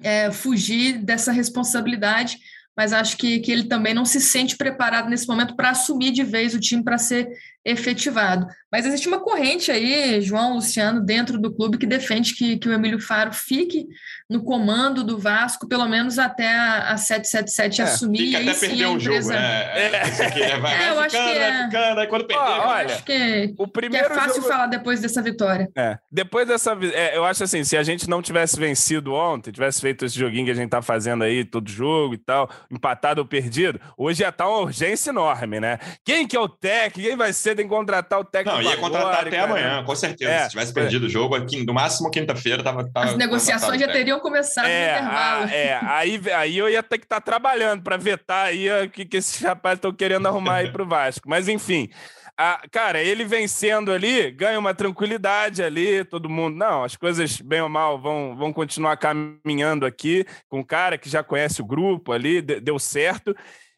[0.01, 2.39] é, fugir dessa responsabilidade,
[2.75, 6.23] mas acho que, que ele também não se sente preparado nesse momento para assumir de
[6.23, 7.29] vez o time para ser
[7.65, 8.47] efetivado.
[8.71, 12.73] Mas existe uma corrente aí, João Luciano, dentro do clube que defende que, que o
[12.73, 13.87] Emílio Faro fique
[14.29, 18.17] no comando do Vasco, pelo menos até a, a 777 é, assumir.
[18.17, 19.63] Fica até perder o jogo, né?
[19.75, 22.43] É, é, vai, é, vai ficando, vai ficando, aí quando perder...
[22.43, 24.47] Olha, acho que, o primeiro que é fácil jogo...
[24.47, 25.69] falar depois dessa vitória.
[25.75, 26.75] É, depois dessa...
[26.93, 30.45] É, eu acho assim, se a gente não tivesse vencido ontem, tivesse feito esse joguinho
[30.45, 34.29] que a gente tá fazendo aí, todo jogo e tal, empatado ou perdido, hoje ia
[34.29, 35.77] estar tá uma urgência enorme, né?
[36.03, 37.07] Quem que é o técnico?
[37.07, 38.57] Quem vai ser tem que contratar o técnico.
[38.57, 39.43] Não, ia contratar agora, até cara.
[39.43, 40.31] amanhã, com certeza.
[40.31, 41.07] É, Se tivesse perdido é.
[41.07, 44.97] o jogo, aqui, no máximo quinta-feira tava, tava, As negociações já teriam começado é, no
[44.99, 45.45] intervalo.
[45.45, 48.89] A, é, aí, aí eu ia ter que estar tá trabalhando para vetar aí o
[48.89, 51.29] que, que esses rapazes estão querendo arrumar aí pro Vasco.
[51.29, 51.89] Mas enfim.
[52.35, 56.57] A, cara, ele vencendo ali, ganha uma tranquilidade ali, todo mundo.
[56.57, 61.07] Não, as coisas, bem ou mal, vão, vão continuar caminhando aqui com o cara que
[61.07, 63.35] já conhece o grupo ali, deu certo.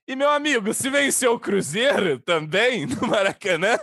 [0.08, 3.76] E, meu amigo, se vencer o Cruzeiro também no Maracanã,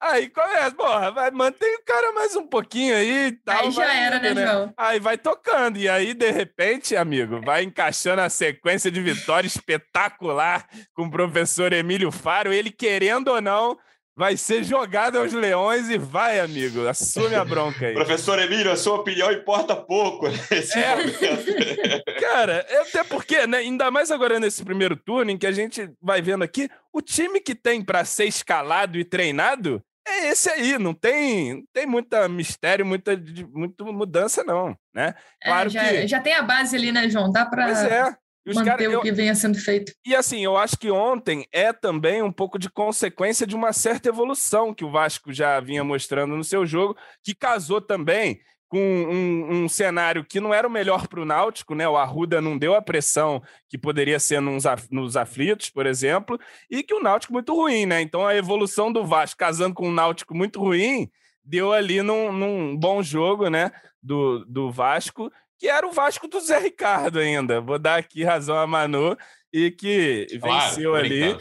[0.00, 3.64] aí começa, porra, vai, mantém o cara mais um pouquinho aí e tal.
[3.64, 4.74] Aí já era, né, né, João?
[4.76, 5.76] Aí vai tocando.
[5.76, 10.64] E aí, de repente, amigo, vai encaixando a sequência de vitória espetacular
[10.94, 13.76] com o professor Emílio Faro, ele querendo ou não
[14.16, 16.86] vai ser jogado aos leões e vai, amigo.
[16.86, 17.94] Assume a bronca aí.
[17.94, 20.96] Professor Emílio, a sua opinião importa pouco nesse é.
[20.96, 21.14] momento.
[22.20, 25.90] Cara, é até porque, né, ainda mais agora nesse primeiro turno, em que a gente
[26.00, 30.78] vai vendo aqui, o time que tem para ser escalado e treinado é esse aí,
[30.78, 33.12] não tem, tem muita mistério, muita,
[33.50, 35.14] muita mudança, não, né?
[35.42, 36.06] É, claro é, já, que...
[36.06, 37.32] já tem a base ali, né, João?
[37.32, 37.64] Dá para.
[37.64, 38.14] Pois é.
[38.52, 39.00] Manter cara, o eu...
[39.00, 39.92] que venha sendo feito.
[40.04, 44.08] E assim, eu acho que ontem é também um pouco de consequência de uma certa
[44.08, 49.54] evolução que o Vasco já vinha mostrando no seu jogo, que casou também com um,
[49.54, 51.88] um, cenário que não era o melhor para o Náutico, né?
[51.88, 56.38] O Arruda não deu a pressão que poderia ser nos, nos aflitos, por exemplo,
[56.68, 58.00] e que o Náutico muito ruim, né?
[58.00, 61.08] Então a evolução do Vasco casando com um Náutico muito ruim
[61.44, 63.70] deu ali num, num bom jogo, né?
[64.02, 65.30] Do, do Vasco,
[65.64, 67.58] que era o Vasco do Zé Ricardo ainda.
[67.58, 69.16] Vou dar aqui razão a Manu
[69.50, 71.34] e que claro, venceu ali.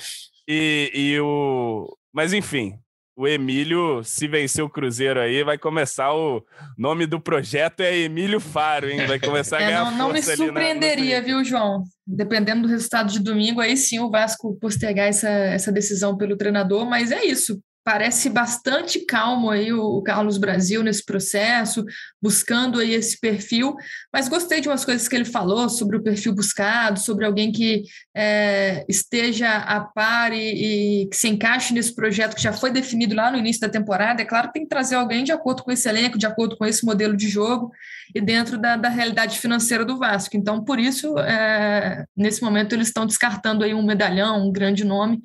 [0.48, 1.94] E, e o.
[2.14, 2.80] Mas enfim,
[3.18, 6.42] o Emílio, se vencer o Cruzeiro aí, vai começar o
[6.78, 9.06] nome do projeto é Emílio Faro, hein?
[9.06, 11.26] Vai começar a é, ganhar Não, não me surpreenderia, na...
[11.26, 11.84] viu, João?
[12.08, 16.86] Dependendo do resultado de domingo, aí sim o Vasco postergar essa, essa decisão pelo treinador,
[16.86, 17.62] mas é isso.
[17.84, 21.84] Parece bastante calmo aí o Carlos Brasil nesse processo,
[22.22, 23.76] buscando aí esse perfil,
[24.12, 27.84] mas gostei de umas coisas que ele falou sobre o perfil buscado, sobre alguém que
[28.16, 33.16] é, esteja a par e, e, que se encaixe nesse projeto que já foi definido
[33.16, 34.22] lá no início da temporada.
[34.22, 36.86] É claro tem que trazer alguém de acordo com esse elenco, de acordo com esse
[36.86, 37.72] modelo de jogo
[38.16, 40.38] e dentro da, da realidade financeira do Vasco.
[40.38, 45.22] Então, por isso, é, nesse momento, eles estão descartando aí um medalhão, um grande nome,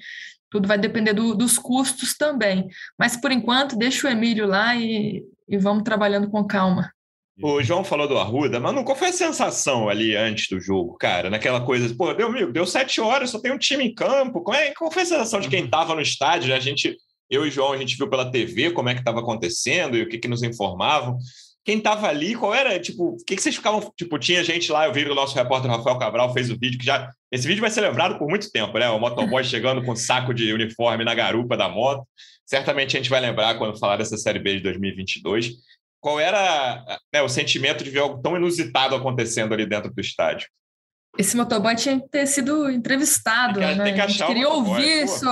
[0.51, 2.69] tudo vai depender do, dos custos também.
[2.99, 6.91] Mas, por enquanto, deixa o Emílio lá e, e vamos trabalhando com calma.
[7.41, 11.31] O João falou do Arruda, mas qual foi a sensação ali antes do jogo, cara?
[11.31, 14.43] Naquela coisa, pô, deu, amigo, deu sete horas, só tem um time em campo.
[14.43, 16.49] Qual, é, qual foi a sensação de quem estava no estádio?
[16.49, 16.57] Né?
[16.57, 16.97] A gente,
[17.31, 20.03] eu e o João, a gente viu pela TV como é que estava acontecendo e
[20.03, 21.17] o que, que nos informavam.
[21.65, 24.87] Quem estava ali, qual era, tipo, o que, que vocês ficavam, tipo, tinha gente lá,
[24.87, 27.70] eu vi o nosso repórter Rafael Cabral fez o vídeo que já esse vídeo vai
[27.70, 28.89] ser lembrado por muito tempo, né?
[28.91, 32.07] O motoboy chegando com um saco de uniforme na garupa da moto.
[32.47, 35.53] Certamente a gente vai lembrar quando falar dessa Série B de 2022.
[36.01, 40.49] Qual era né, o sentimento de ver algo tão inusitado acontecendo ali dentro do estádio?
[41.18, 43.76] Esse motoboy tinha que ter sido entrevistado, né?
[43.83, 45.26] Tem que a gente queria ouvir isso,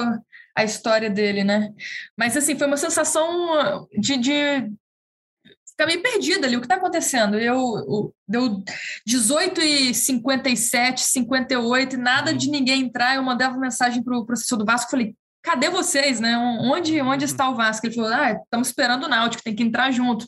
[0.57, 1.73] a história dele, né?
[2.17, 4.71] Mas, assim, foi uma sensação de, de
[5.77, 6.57] ficar meio perdida ali.
[6.57, 7.39] O que está acontecendo?
[7.39, 8.65] Eu, deu
[9.07, 13.15] 18 e 57, 58, e nada de ninguém entrar.
[13.15, 15.15] Eu mandava mensagem para o professor do Vasco, falei,
[15.47, 16.37] cadê vocês, né?
[16.37, 17.31] Onde, onde uhum.
[17.31, 17.87] está o Vasco?
[17.87, 20.27] Ele falou, ah, estamos esperando o Náutico, tem que entrar junto.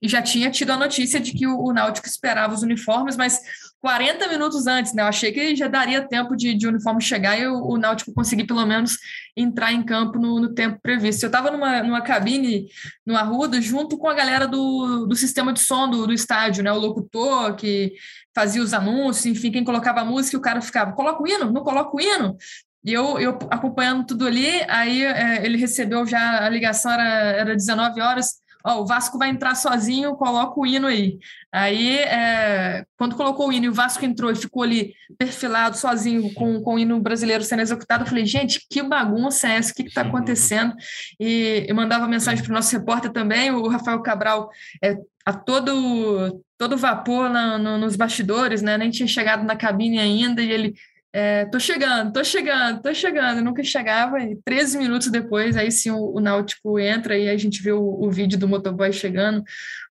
[0.00, 3.40] E já tinha tido a notícia de que o, o Náutico esperava os uniformes, mas
[3.80, 5.02] 40 minutos antes, né?
[5.02, 8.44] Eu achei que já daria tempo de, de uniforme chegar e o, o Náutico conseguir
[8.44, 8.92] pelo menos
[9.36, 11.24] entrar em campo no, no tempo previsto.
[11.24, 12.66] Eu estava numa, numa cabine
[13.04, 16.70] no Arruda junto com a galera do, do sistema de som do, do estádio, né?
[16.70, 17.92] O locutor que
[18.32, 21.64] fazia os anúncios, enfim, quem colocava a música, o cara ficava, coloca o hino, não
[21.64, 22.36] coloca o hino.
[22.84, 27.54] E eu, eu acompanhando tudo ali, aí é, ele recebeu já a ligação, era, era
[27.54, 31.18] 19 horas, ó, o Vasco vai entrar sozinho, coloca o hino aí.
[31.52, 36.32] Aí, é, quando colocou o hino e o Vasco entrou e ficou ali perfilado sozinho
[36.34, 39.72] com, com o hino brasileiro sendo executado, eu falei, gente, que bagunça é essa?
[39.72, 40.74] O que está acontecendo?
[41.18, 44.48] E eu mandava mensagem para o nosso repórter também, o Rafael Cabral,
[44.82, 48.76] é, a todo todo vapor na, no, nos bastidores, né?
[48.76, 50.74] Nem tinha chegado na cabine ainda e ele
[51.12, 53.42] é, tô chegando, tô chegando, tô chegando.
[53.42, 57.62] nunca chegava, e 13 minutos depois, aí sim o, o Náutico entra e a gente
[57.62, 59.42] vê o, o, vídeo do motoboy chegando,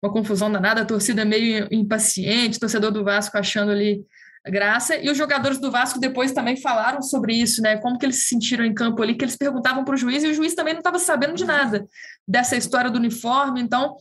[0.01, 4.05] uma confusão danada, a torcida meio impaciente, torcedor do Vasco achando ali
[4.45, 7.77] graça, e os jogadores do Vasco depois também falaram sobre isso, né?
[7.77, 10.27] Como que eles se sentiram em campo ali, que eles perguntavam para o juiz e
[10.27, 11.85] o juiz também não estava sabendo de nada
[12.27, 13.97] dessa história do uniforme, então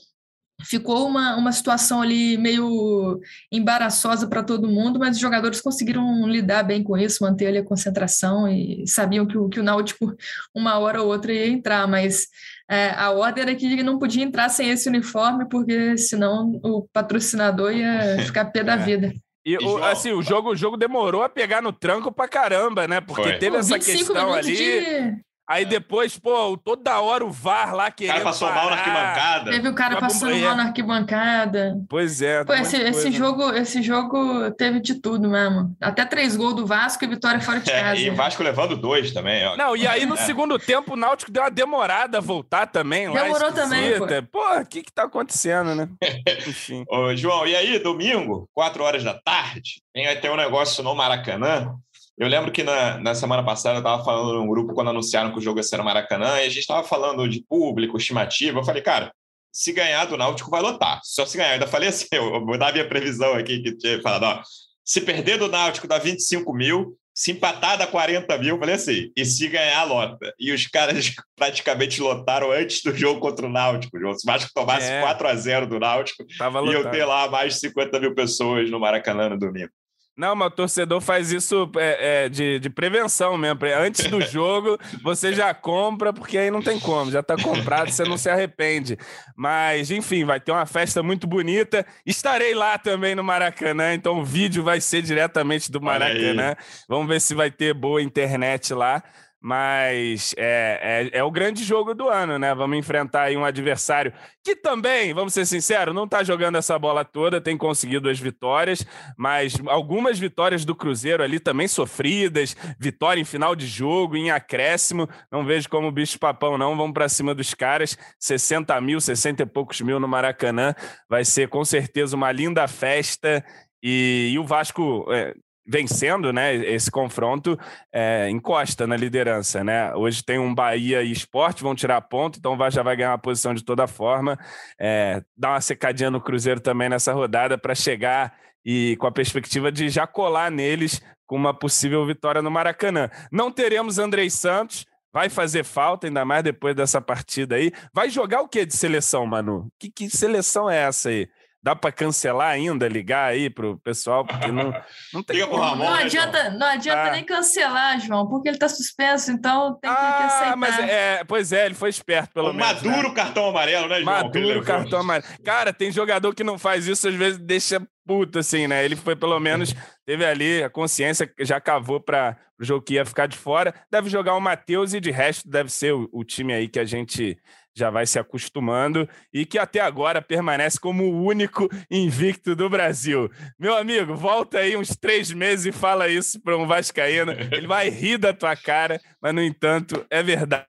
[0.64, 3.20] ficou uma, uma situação ali meio
[3.52, 7.64] embaraçosa para todo mundo, mas os jogadores conseguiram lidar bem com isso, manter ali a
[7.64, 10.14] concentração e sabiam que o, que o Náutico
[10.54, 12.28] uma hora ou outra ia entrar, mas
[12.68, 17.72] é, a ordem era que não podia entrar sem esse uniforme, porque senão o patrocinador
[17.72, 18.78] ia ficar pé da é.
[18.78, 19.12] vida.
[19.44, 23.00] E, o, assim, o jogo, o jogo demorou a pegar no tranco pra caramba, né?
[23.00, 23.38] Porque Foi.
[23.38, 24.56] teve essa questão ali.
[24.56, 28.16] De Aí depois, pô, toda hora o VAR lá querendo.
[28.16, 28.60] O cara passou parar.
[28.60, 29.50] mal na arquibancada.
[29.52, 31.84] Teve o cara passando mal na arquibancada.
[31.88, 32.44] Pois é.
[32.44, 35.76] Pô, esse, esse, jogo, esse jogo teve de tudo mesmo.
[35.80, 38.00] Até três gols do Vasco e vitória fora de é, casa.
[38.00, 39.46] É, e o Vasco levando dois também.
[39.46, 39.56] Ó.
[39.56, 40.18] Não, e aí no é.
[40.18, 43.12] segundo tempo o Náutico deu uma demorada a voltar também.
[43.12, 43.98] Demorou também.
[43.98, 45.88] Pô, pô o que que tá acontecendo, né?
[46.46, 46.84] Enfim.
[46.88, 51.76] Ô, João, e aí, domingo, quatro horas da tarde, vai ter um negócio no Maracanã
[52.18, 55.38] eu lembro que na, na semana passada eu estava falando num grupo quando anunciaram que
[55.38, 58.58] o jogo ia ser no Maracanã, e a gente estava falando de público, estimativa.
[58.58, 59.12] Eu falei, cara,
[59.52, 61.00] se ganhar do Náutico vai lotar.
[61.02, 61.50] Só se ganhar.
[61.50, 64.42] Eu ainda falei assim, eu vou dar a minha previsão aqui, que tinha falado, ó,
[64.84, 69.10] se perder do Náutico dá 25 mil, se empatar dá 40 mil, eu falei assim,
[69.16, 70.32] e se ganhar, lota.
[70.38, 73.98] E os caras praticamente lotaram antes do jogo contra o Náutico.
[73.98, 75.00] Se o Vasco tomasse é.
[75.00, 78.78] 4 a 0 do Náutico, Tava iam ter lá mais de 50 mil pessoas no
[78.78, 79.70] Maracanã no domingo.
[80.16, 83.58] Não, mas o torcedor faz isso é, é, de, de prevenção mesmo.
[83.78, 88.02] Antes do jogo, você já compra, porque aí não tem como, já está comprado, você
[88.04, 88.96] não se arrepende.
[89.36, 91.84] Mas, enfim, vai ter uma festa muito bonita.
[92.06, 96.56] Estarei lá também no Maracanã, então o vídeo vai ser diretamente do Maracanã.
[96.88, 99.02] Vamos ver se vai ter boa internet lá.
[99.46, 102.52] Mas é, é, é, o grande jogo do ano, né?
[102.52, 107.04] Vamos enfrentar aí um adversário que também, vamos ser sinceros, não está jogando essa bola
[107.04, 108.84] toda, tem conseguido as vitórias,
[109.16, 115.08] mas algumas vitórias do Cruzeiro ali também sofridas, vitória em final de jogo, em acréscimo.
[115.30, 116.76] Não vejo como bicho papão, não.
[116.76, 117.96] Vamos para cima dos caras.
[118.18, 120.74] 60 mil, 60 e poucos mil no Maracanã.
[121.08, 123.44] Vai ser com certeza uma linda festa.
[123.80, 125.32] E, e o Vasco, é,
[125.66, 127.58] vencendo né, esse confronto,
[127.92, 129.64] é, encosta na liderança.
[129.64, 129.94] Né?
[129.94, 133.52] Hoje tem um Bahia e Esporte, vão tirar ponto, então já vai ganhar uma posição
[133.52, 134.38] de toda forma.
[134.78, 139.70] É, dá uma secadinha no Cruzeiro também nessa rodada para chegar e com a perspectiva
[139.70, 143.10] de já colar neles com uma possível vitória no Maracanã.
[143.32, 147.72] Não teremos Andrei Santos, vai fazer falta, ainda mais depois dessa partida aí.
[147.92, 149.68] Vai jogar o que de seleção, Manu?
[149.78, 151.28] Que, que seleção é essa aí?
[151.62, 154.72] Dá para cancelar ainda, ligar aí pro pessoal, porque não,
[155.12, 155.60] não tem como.
[155.60, 157.10] Ramon, não, né, adianta, não adianta ah.
[157.10, 160.56] nem cancelar, João, porque ele tá suspenso, então tem que, ah, que aceitar.
[160.56, 162.82] Mas é, pois é, ele foi esperto, pelo o menos.
[162.82, 163.14] Maduro né?
[163.14, 164.14] cartão amarelo, né, João?
[164.14, 165.26] Maduro cartão amarelo.
[165.44, 168.84] Cara, tem jogador que não faz isso, às vezes deixa puto, assim, né?
[168.84, 169.74] Ele foi, pelo menos,
[170.06, 173.74] teve ali a consciência, já cavou para o jogo que ia ficar de fora.
[173.90, 176.84] Deve jogar o Matheus e de resto deve ser o, o time aí que a
[176.84, 177.36] gente
[177.76, 183.30] já vai se acostumando e que até agora permanece como o único invicto do Brasil.
[183.58, 187.32] Meu amigo, volta aí uns três meses e fala isso para um Vascaíno.
[187.52, 190.66] Ele vai rir da tua cara, mas no entanto é verdade.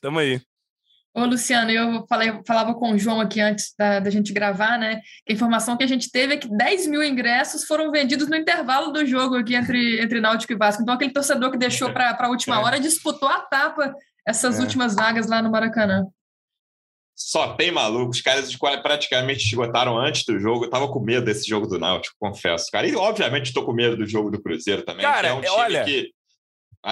[0.00, 0.40] Tamo aí.
[1.14, 5.00] Ô, Luciano, eu falei, falava com o João aqui antes da, da, gente gravar, né?
[5.26, 8.36] Que a informação que a gente teve é que 10 mil ingressos foram vendidos no
[8.36, 10.82] intervalo do jogo aqui entre, entre Náutico e Vasco.
[10.82, 12.58] Então, aquele torcedor que deixou para a última é.
[12.58, 13.94] hora disputou a tapa
[14.26, 14.62] essas é.
[14.62, 16.04] últimas vagas lá no Maracanã
[17.18, 18.12] só tem maluco.
[18.12, 20.64] Os caras praticamente esgotaram antes do jogo.
[20.64, 22.86] Eu tava com medo desse jogo do Náutico, confesso, cara.
[22.86, 25.02] E obviamente estou com medo do jogo do Cruzeiro também.
[25.02, 26.12] Cara, é um olha, que...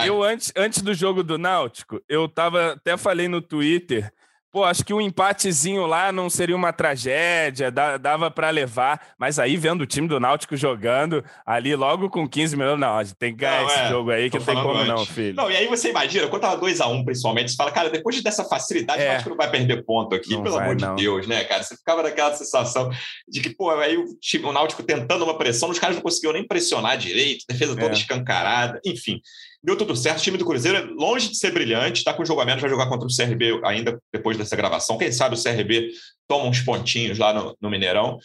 [0.05, 4.11] eu antes, antes do jogo do Náutico, eu tava até falei no Twitter
[4.57, 9.55] Pô, acho que um empatezinho lá não seria uma tragédia, dava para levar, mas aí
[9.55, 13.61] vendo o time do Náutico jogando ali logo com 15 minutos, não, tem que ganhar
[13.61, 14.87] não, esse é, jogo aí que não tem como antes.
[14.87, 15.35] não, filho.
[15.35, 18.43] Não, e aí você imagina, quando tava 2x1 um, principalmente, você fala, cara, depois dessa
[18.45, 19.05] facilidade, é.
[19.05, 21.61] o Náutico não vai perder ponto aqui, não pelo vai, amor de Deus, né, cara?
[21.61, 22.89] Você ficava naquela sensação
[23.27, 26.33] de que, pô, aí o, time, o Náutico tentando uma pressão, os caras não conseguiam
[26.33, 27.93] nem pressionar direito, defesa toda é.
[27.93, 29.21] escancarada, enfim
[29.63, 30.19] deu tudo certo.
[30.19, 33.07] O time do Cruzeiro é longe de ser brilhante, está com julgamento, vai jogar contra
[33.07, 34.97] o CRB ainda depois dessa gravação.
[34.97, 35.89] Quem sabe o CRB
[36.27, 38.19] toma uns pontinhos lá no, no Mineirão.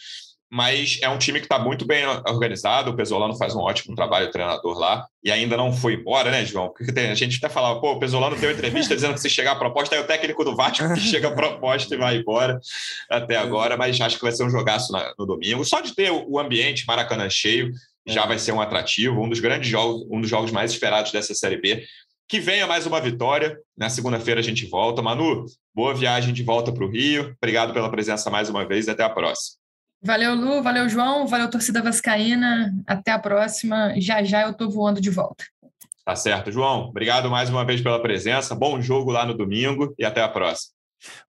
[0.55, 2.91] Mas é um time que está muito bem organizado.
[2.91, 6.45] O Pesolano faz um ótimo trabalho, o treinador lá, e ainda não foi embora, né,
[6.45, 6.69] João?
[6.69, 9.53] Porque tem, a gente até falava, pô, o Pesolano deu entrevista dizendo que se chegar
[9.53, 12.59] a proposta, é o técnico do Vasco que chega a proposta e vai embora
[13.09, 15.65] até agora, mas acho que vai ser um jogaço na, no domingo.
[15.65, 17.71] Só de ter o ambiente Maracanã cheio,
[18.05, 18.27] já é.
[18.27, 21.57] vai ser um atrativo, um dos grandes jogos, um dos jogos mais esperados dessa Série
[21.57, 21.83] B.
[22.27, 23.57] Que venha mais uma vitória.
[23.77, 25.01] Na segunda-feira a gente volta.
[25.01, 27.35] Manu, boa viagem de volta para o Rio.
[27.37, 29.57] Obrigado pela presença mais uma vez e até a próxima.
[30.01, 30.61] Valeu, Lu.
[30.61, 31.27] Valeu, João.
[31.27, 32.73] Valeu, torcida vascaína.
[32.87, 33.93] Até a próxima.
[33.97, 35.45] Já já eu estou voando de volta.
[36.05, 36.89] Tá certo, João.
[36.89, 38.53] Obrigado mais uma vez pela presença.
[38.53, 40.72] Bom jogo lá no domingo e até a próxima.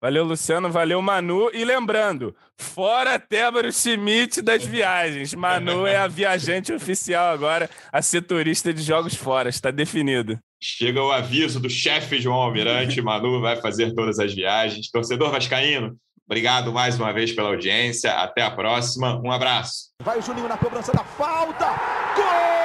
[0.01, 0.71] Valeu, Luciano.
[0.71, 1.49] Valeu, Manu.
[1.53, 5.33] E lembrando, fora Tébaro Schmidt das viagens.
[5.33, 9.49] Manu é a viajante oficial agora, a setorista de jogos fora.
[9.49, 10.39] Está definido.
[10.61, 13.01] Chega o aviso do chefe João Almirante.
[13.01, 14.89] Manu vai fazer todas as viagens.
[14.89, 15.95] Torcedor Vascaíno,
[16.25, 18.11] obrigado mais uma vez pela audiência.
[18.13, 19.21] Até a próxima.
[19.23, 19.91] Um abraço.
[20.01, 21.67] Vai o Juninho na cobrança da falta.
[22.15, 22.64] Gol!